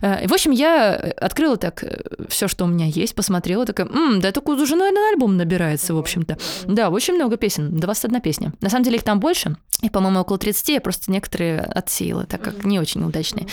[0.00, 4.20] Э, в общем, я открыла так э, все, что у меня есть, посмотрела, такая, М,
[4.20, 6.38] да это уже, наверное, альбом набирается, в общем-то.
[6.66, 8.52] Да, очень много песен, 21 песня.
[8.60, 12.40] На самом деле их там больше, и, по-моему, около 30, я просто некоторые отсеяла, так
[12.40, 13.46] как не очень удачные,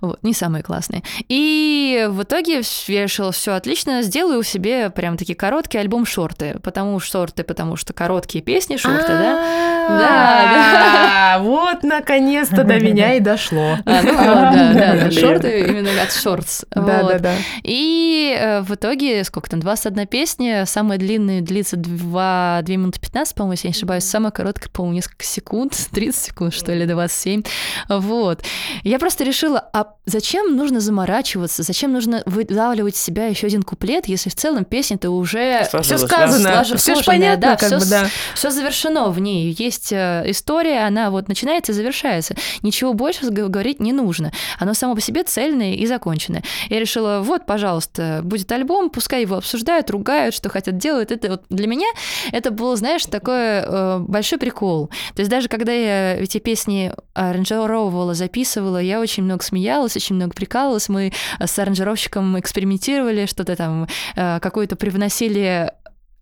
[0.00, 1.02] вот, не самые классные.
[1.28, 6.56] И в итоге итоге я решила, все отлично, сделаю себе прям такие короткие альбом шорты,
[6.62, 9.62] потому шорты, потому что короткие песни шорты, да?
[9.88, 13.76] Да, вот наконец-то до меня и дошло.
[13.84, 16.64] А, ну да, да, шорты именно от шортс.
[16.70, 17.34] Да, да, да.
[17.62, 23.34] И э, в итоге, сколько там, 21 песня, самая длинная длится 2, 2 минуты 15,
[23.34, 27.42] по-моему, если я не ошибаюсь, самая короткая, по-моему, несколько секунд, 30 секунд, что ли, 27.
[27.88, 28.42] Вот.
[28.82, 34.06] Я просто решила, а зачем нужно заморачиваться, зачем нужно выдавливать из себя еще один куплет,
[34.08, 36.76] если в целом песня-то уже все сказано, да?
[36.76, 38.06] все понятно, да, как все, бы, да.
[38.34, 39.54] Все завершено в ней.
[39.58, 42.34] Есть э, история, она вот начинается и завершается.
[42.62, 44.32] Ничего больше говорить не нужно.
[44.58, 46.42] Оно само по себе цельное и законченное.
[46.68, 51.12] Я решила, вот, пожалуйста, будет альбом, пускай его обсуждают, ругают, что хотят делают.
[51.12, 51.88] Это вот для меня
[52.32, 54.88] это был, знаешь, такой э, большой прикол.
[55.14, 60.34] То есть даже когда я эти песни аранжировывала, записывала, я очень много смеялась, очень много
[60.34, 60.88] прикалывалась.
[60.88, 65.72] Мы с аранжировщиком экспериментировали, что-то там, э, какое-то привносили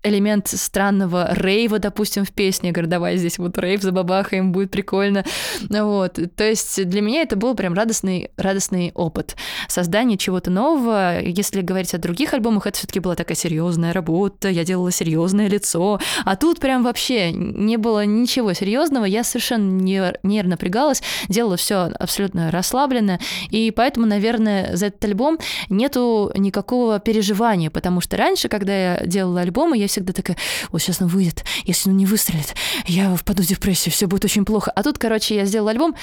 [0.03, 2.73] элемент странного рейва, допустим, в песне.
[2.73, 5.25] Говорю, давай здесь вот рейв забабахаем, будет прикольно.
[5.69, 6.19] Вот.
[6.37, 9.37] То есть для меня это был прям радостный, радостный опыт.
[9.69, 11.21] Создание чего-то нового.
[11.21, 16.01] Если говорить о других альбомах, это все-таки была такая серьезная работа, я делала серьезное лицо.
[16.25, 19.05] А тут прям вообще не было ничего серьезного.
[19.05, 23.19] Я совершенно не, не напрягалась, делала все абсолютно расслабленно.
[23.51, 25.39] И поэтому, наверное, за этот альбом
[25.69, 30.37] нету никакого переживания, потому что раньше, когда я делала альбомы, я всегда такая,
[30.71, 32.55] вот сейчас он выйдет, если он не выстрелит,
[32.87, 34.71] я впаду в депрессию, все будет очень плохо.
[34.75, 35.95] А тут, короче, я сделала альбом,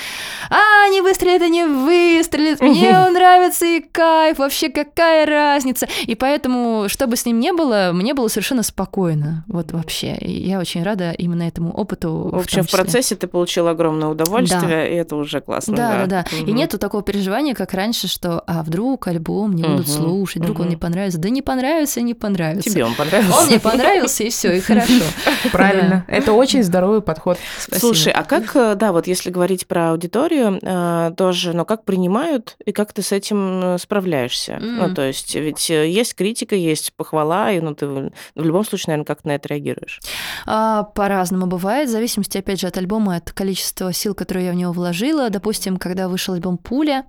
[0.49, 5.87] а, не выстрелит, и не выстрелит, мне он нравится и кайф, вообще какая разница.
[6.05, 10.15] И поэтому, что бы с ним не было, мне было совершенно спокойно, вот вообще.
[10.15, 12.29] И я очень рада именно этому опыту.
[12.31, 14.87] В общем, в, в процессе ты получил огромное удовольствие, да.
[14.87, 15.75] и это уже классно.
[15.75, 16.25] Да, да, да.
[16.31, 16.37] да.
[16.37, 16.49] Угу.
[16.49, 19.95] И нету такого переживания, как раньше, что, а вдруг альбом не будут угу.
[19.95, 20.63] слушать, вдруг угу.
[20.63, 21.19] он не понравится.
[21.19, 22.69] Да не понравится, не понравится.
[22.69, 23.39] Тебе он понравился.
[23.39, 25.03] Он мне понравился понравился, и все, и хорошо.
[25.51, 26.05] Правильно.
[26.07, 27.37] Это очень здоровый подход.
[27.71, 32.57] Слушай, а как, э, да, вот если говорить про аудиторию, э, тоже, но как принимают
[32.65, 34.57] и как ты с этим э, справляешься?
[34.59, 39.05] Ну, то есть, ведь есть критика, есть похвала, и ну, ты в любом случае, наверное,
[39.05, 39.99] как на это реагируешь?
[40.45, 44.55] А, по-разному бывает, в зависимости, опять же, от альбома, от количества сил, которые я в
[44.55, 45.29] него вложила.
[45.29, 47.05] Допустим, когда вышел альбом «Пуля»,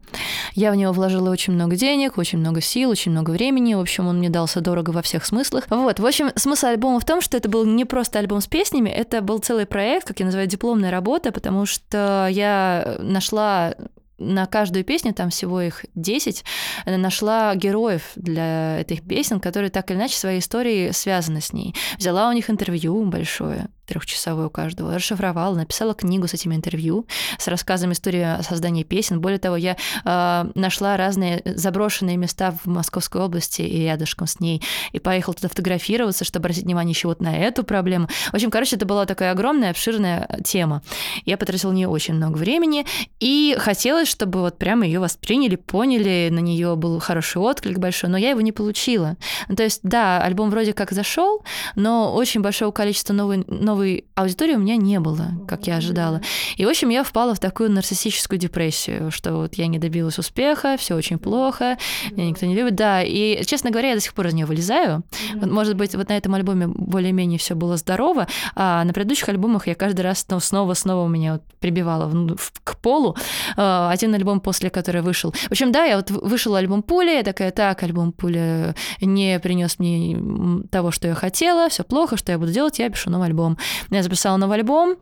[0.55, 3.75] я в него вложила очень много денег, очень много сил, очень много времени.
[3.75, 5.64] В общем, он мне дался дорого во всех смыслах.
[5.69, 8.47] Вот, в общем, смысл смысл альбома в том, что это был не просто альбом с
[8.47, 13.75] песнями, это был целый проект, как я называю, дипломная работа, потому что я нашла
[14.19, 16.45] на каждую песню, там всего их 10,
[16.87, 21.75] нашла героев для этих песен, которые так или иначе своей историей связаны с ней.
[21.99, 27.07] Взяла у них интервью большое, трехчасовой у каждого, расшифровала, написала книгу с этими интервью,
[27.39, 29.21] с рассказами истории создания песен.
[29.21, 34.62] Более того, я э, нашла разные заброшенные места в Московской области и рядышком с ней,
[34.93, 38.09] и поехала туда фотографироваться, чтобы обратить внимание еще вот на эту проблему.
[38.31, 40.83] В общем, короче, это была такая огромная, обширная тема.
[41.25, 42.87] Я потратила нее очень много времени,
[43.21, 48.17] и хотелось, чтобы вот прямо ее восприняли, поняли, на нее был хороший отклик большой, но
[48.17, 49.17] я его не получила.
[49.49, 51.45] Ну, то есть, да, альбом вроде как зашел,
[51.77, 56.21] но очень большого количества новой, новой аудитории у меня не было, как я ожидала.
[56.57, 60.77] И, в общем, я впала в такую нарциссическую депрессию, что вот я не добилась успеха,
[60.79, 61.79] все очень плохо,
[62.11, 62.75] меня никто не любит.
[62.75, 65.03] Да, и, честно говоря, я до сих пор из нее вылезаю.
[65.35, 69.75] Может быть, вот на этом альбоме более-менее все было здорово, а на предыдущих альбомах я
[69.75, 73.17] каждый раз снова-снова меня вот прибивала в, в, к полу.
[73.57, 75.33] А, один альбом после, который вышел.
[75.33, 79.79] В общем, да, я вот вышел альбом Пуля, я такая, так, альбом Пуля не принес
[79.79, 83.59] мне того, что я хотела, все плохо, что я буду делать, я пишу новый альбом.
[83.91, 84.97] Я записала новый альбом,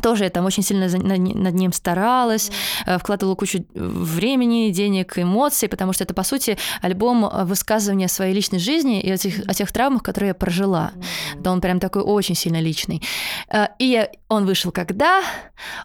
[0.00, 2.50] тоже я там очень сильно над ним старалась,
[2.86, 8.34] э, вкладывала кучу времени, денег, эмоций, потому что это, по сути, альбом э, высказывания своей
[8.34, 10.92] личной жизни и о тех, о тех травмах, которые я прожила.
[11.36, 13.02] Да, он прям такой очень сильно личный.
[13.48, 15.22] Э, и он вышел когда?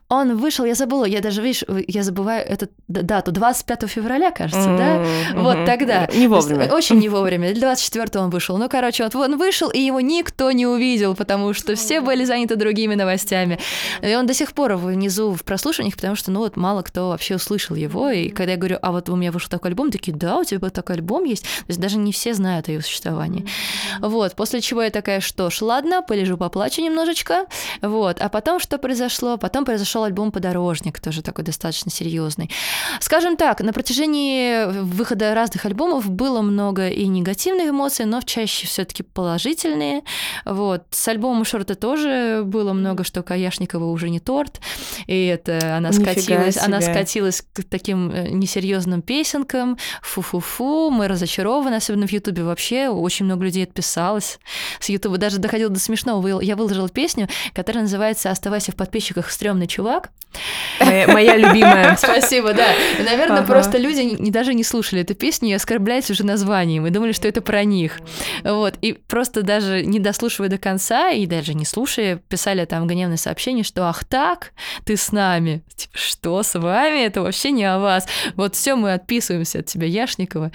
[0.09, 5.33] Он вышел, я забыла, я даже, видишь, я забываю эту дату, 25 февраля, кажется, mm-hmm.
[5.33, 5.41] да?
[5.41, 6.07] Вот тогда.
[6.13, 6.73] Не вовремя.
[6.73, 7.53] Очень не вовремя.
[7.53, 8.57] 24 он вышел.
[8.57, 12.55] Ну, короче, вот он вышел, и его никто не увидел, потому что все были заняты
[12.55, 13.59] другими новостями.
[14.01, 17.35] И он до сих пор внизу в прослушиваниях, потому что, ну, вот мало кто вообще
[17.35, 18.09] услышал его.
[18.09, 20.69] И когда я говорю, а вот у меня вышел такой альбом, такие, да, у тебя
[20.69, 21.43] такой альбом есть.
[21.43, 23.45] То есть даже не все знают о его существовании.
[23.99, 27.45] Вот, после чего я такая, что ж, ладно, полежу, поплачу немножечко.
[27.81, 29.37] Вот, а потом что произошло?
[29.37, 32.49] Потом произошел альбом «Подорожник», тоже такой достаточно серьезный.
[32.99, 38.85] Скажем так, на протяжении выхода разных альбомов было много и негативных эмоций, но чаще все
[38.85, 40.03] таки положительные.
[40.45, 40.83] Вот.
[40.91, 44.59] С альбомом «Шорты» тоже было много, что Каяшникова уже не торт,
[45.05, 46.65] и это она Нифига скатилась, себе.
[46.65, 53.25] она скатилась к таким э, несерьезным песенкам, фу-фу-фу, мы разочарованы, особенно в Ютубе вообще, очень
[53.25, 54.39] много людей отписалось
[54.79, 59.67] с Ютуба, даже доходило до смешного, я выложила песню, которая называется «Оставайся в подписчиках, стрёмный
[59.67, 60.09] чувак».
[60.79, 61.95] Моя, моя любимая.
[61.97, 62.67] Спасибо, да.
[62.99, 63.47] Наверное, ага.
[63.47, 67.27] просто люди не, даже не слушали эту песню и оскорблялись уже названием, и думали, что
[67.27, 67.99] это про них.
[68.43, 73.17] Вот, и просто даже не дослушивая до конца, и даже не слушая, писали там гневные
[73.17, 74.53] сообщения, что «Ах так,
[74.85, 75.63] ты с нами».
[75.75, 77.05] Типа, что с вами?
[77.05, 78.07] Это вообще не о вас.
[78.35, 80.51] Вот все мы отписываемся от тебя, Яшникова.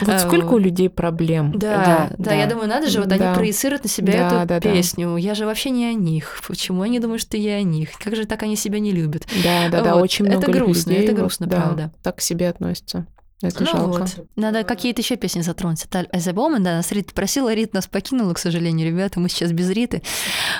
[0.00, 1.52] Вот а, сколько у людей проблем.
[1.52, 2.34] Да, да, да, да.
[2.34, 3.16] я думаю, надо же, вот да.
[3.16, 5.12] они проецируют на себя да, эту да, песню.
[5.14, 5.18] Да.
[5.18, 6.40] Я же вообще не о них.
[6.46, 7.90] Почему они думают, что я о них?
[8.02, 9.26] Как же так они себя не любят?
[9.44, 9.84] Да, да, вот.
[9.84, 11.92] да, очень много Это грустно, людей, это грустно, да, правда.
[12.02, 13.06] Так к себе относятся.
[13.42, 13.98] Это ну жалко.
[14.00, 14.26] Вот.
[14.36, 15.84] Надо какие-то еще песни затронуть.
[15.84, 19.28] Это As a Woman, да, нас Рита просила, Рит нас покинула, к сожалению, ребята, мы
[19.28, 20.02] сейчас без Риты.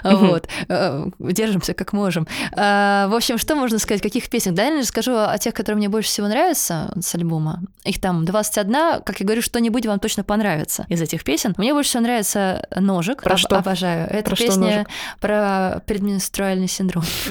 [0.04, 0.46] Вот.
[0.68, 2.26] Э, держимся как можем.
[2.54, 4.54] А, в общем, что можно сказать, каких песен?
[4.54, 7.62] Да, я расскажу о тех, которые мне больше всего нравятся с альбома.
[7.84, 11.54] Их там 21, как я говорю, что-нибудь вам точно понравится из этих песен.
[11.56, 13.22] Мне больше всего нравится «Ножик».
[13.22, 13.56] Про что?
[13.56, 14.06] Обожаю.
[14.10, 14.86] Это про песня
[15.20, 17.04] про предменструальный синдром.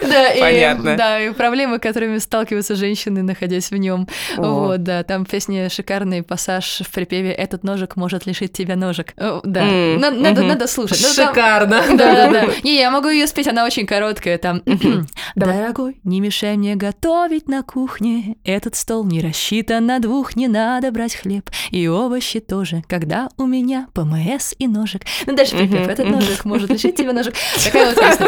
[0.00, 0.96] Понятно.
[0.96, 4.08] Да, и проблемы, которыми сталкиваются женщины, находясь в нем.
[4.36, 9.14] Вот, да, там песня шикарный пассаж в припеве «Этот ножик может лишить тебя ножек».
[9.16, 11.00] Да, надо, надо слушать.
[11.02, 11.82] Ну, Шикарно.
[11.96, 12.46] Да, да, да.
[12.62, 14.38] Не, я могу ее спеть, она очень короткая.
[14.38, 14.62] Там
[15.34, 18.36] «Дорогой, не мешай мне готовить на кухне.
[18.44, 21.50] Этот стол не рассчитан на двух, не надо брать хлеб.
[21.70, 25.02] И овощи тоже, когда у меня ПМС и ножик».
[25.26, 27.34] Ну, дальше припев «Этот ножик может лишить тебя ножек».
[27.64, 28.26] Такая вот песня.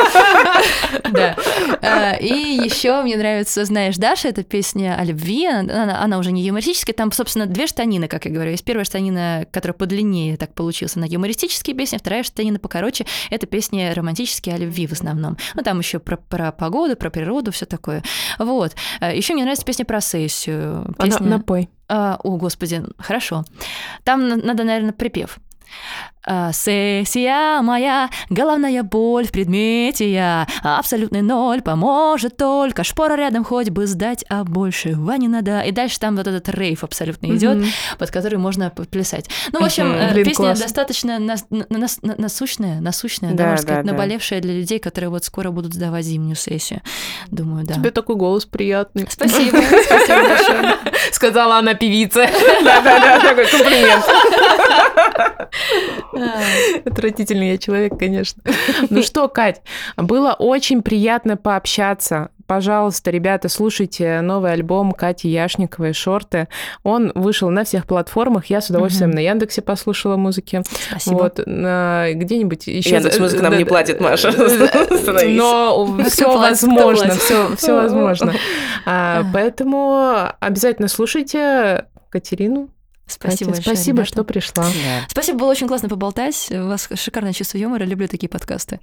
[2.79, 7.11] Еще мне нравится «Знаешь, Даша»— это песня о любви, она, она уже не юмористическая, там,
[7.11, 8.53] собственно, две штанины, как я говорю.
[8.53, 13.93] Есть первая штанина, которая подлиннее так получилась, она юмористические песни, вторая штанина покороче, это песни
[13.93, 15.37] романтические о любви в основном.
[15.57, 18.05] Ну, там еще про, про погоду, про природу, все такое.
[18.39, 18.77] Вот.
[19.01, 20.95] А, еще мне нравится песня про сессию.
[21.01, 21.17] Песня...
[21.17, 21.71] Она, напой.
[21.89, 23.45] А, о, господи, хорошо.
[24.05, 25.41] Там надо, наверное, припев.
[26.31, 33.71] А, сессия моя, головная боль в предмете я, абсолютный ноль, поможет только шпора рядом хоть
[33.71, 35.63] бы сдать, а больше не надо.
[35.63, 37.99] И дальше там вот этот рейв абсолютно идет, mm-hmm.
[37.99, 39.31] под который можно плясать.
[39.53, 40.13] Ну, в общем, mm-hmm.
[40.13, 40.61] Блин, песня класс.
[40.61, 44.49] достаточно нас, нас, насущная, насущная, да, да, можно сказать, да, наболевшая да.
[44.49, 46.83] для людей, которые вот скоро будут сдавать зимнюю сессию.
[47.31, 47.73] Думаю, да.
[47.73, 49.07] Тебе такой голос приятный.
[49.09, 50.77] Спасибо, спасибо большое.
[51.11, 52.29] Сказала она певица.
[52.65, 54.05] Да-да-да, такой комплимент.
[56.85, 58.43] Отвратительный я человек, конечно.
[58.91, 59.63] Ну что, Кать,
[59.97, 62.31] было очень приятно пообщаться.
[62.47, 66.49] пожалуйста, ребята, слушайте новый альбом Кати Яшниковой «Шорты».
[66.83, 68.47] Он вышел на всех платформах.
[68.47, 69.17] Я с удовольствием угу.
[69.17, 70.63] на Яндексе послушала музыки.
[70.91, 71.15] Спасибо.
[71.15, 72.91] Вот, где-нибудь еще...
[72.91, 74.33] Яндекс музыка нам не платит, Маша.
[75.27, 78.35] Но все возможно, все, все возможно.
[78.87, 82.71] А, поэтому обязательно слушайте Катерину.
[83.09, 84.13] Спасибо Катя, большое, Спасибо, ребята.
[84.13, 84.65] что пришла.
[84.65, 85.07] Да.
[85.09, 86.49] Спасибо, было очень классно поболтать.
[86.51, 88.79] У вас шикарное чувство юмора, люблю такие подкасты.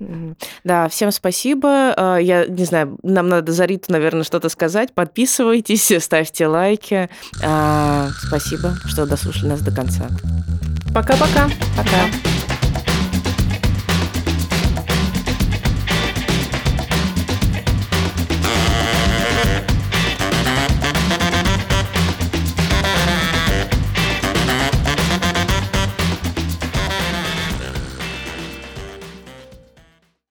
[0.63, 1.93] Да, всем спасибо.
[1.95, 4.93] А, я не знаю, нам надо за Риту, наверное, что-то сказать.
[4.93, 7.09] Подписывайтесь, ставьте лайки.
[7.43, 10.09] А, спасибо, что дослушали нас до конца.
[10.93, 11.49] Пока-пока.
[11.77, 11.81] Пока.
[11.81, 12.09] -пока.
[12.09, 12.44] Пока.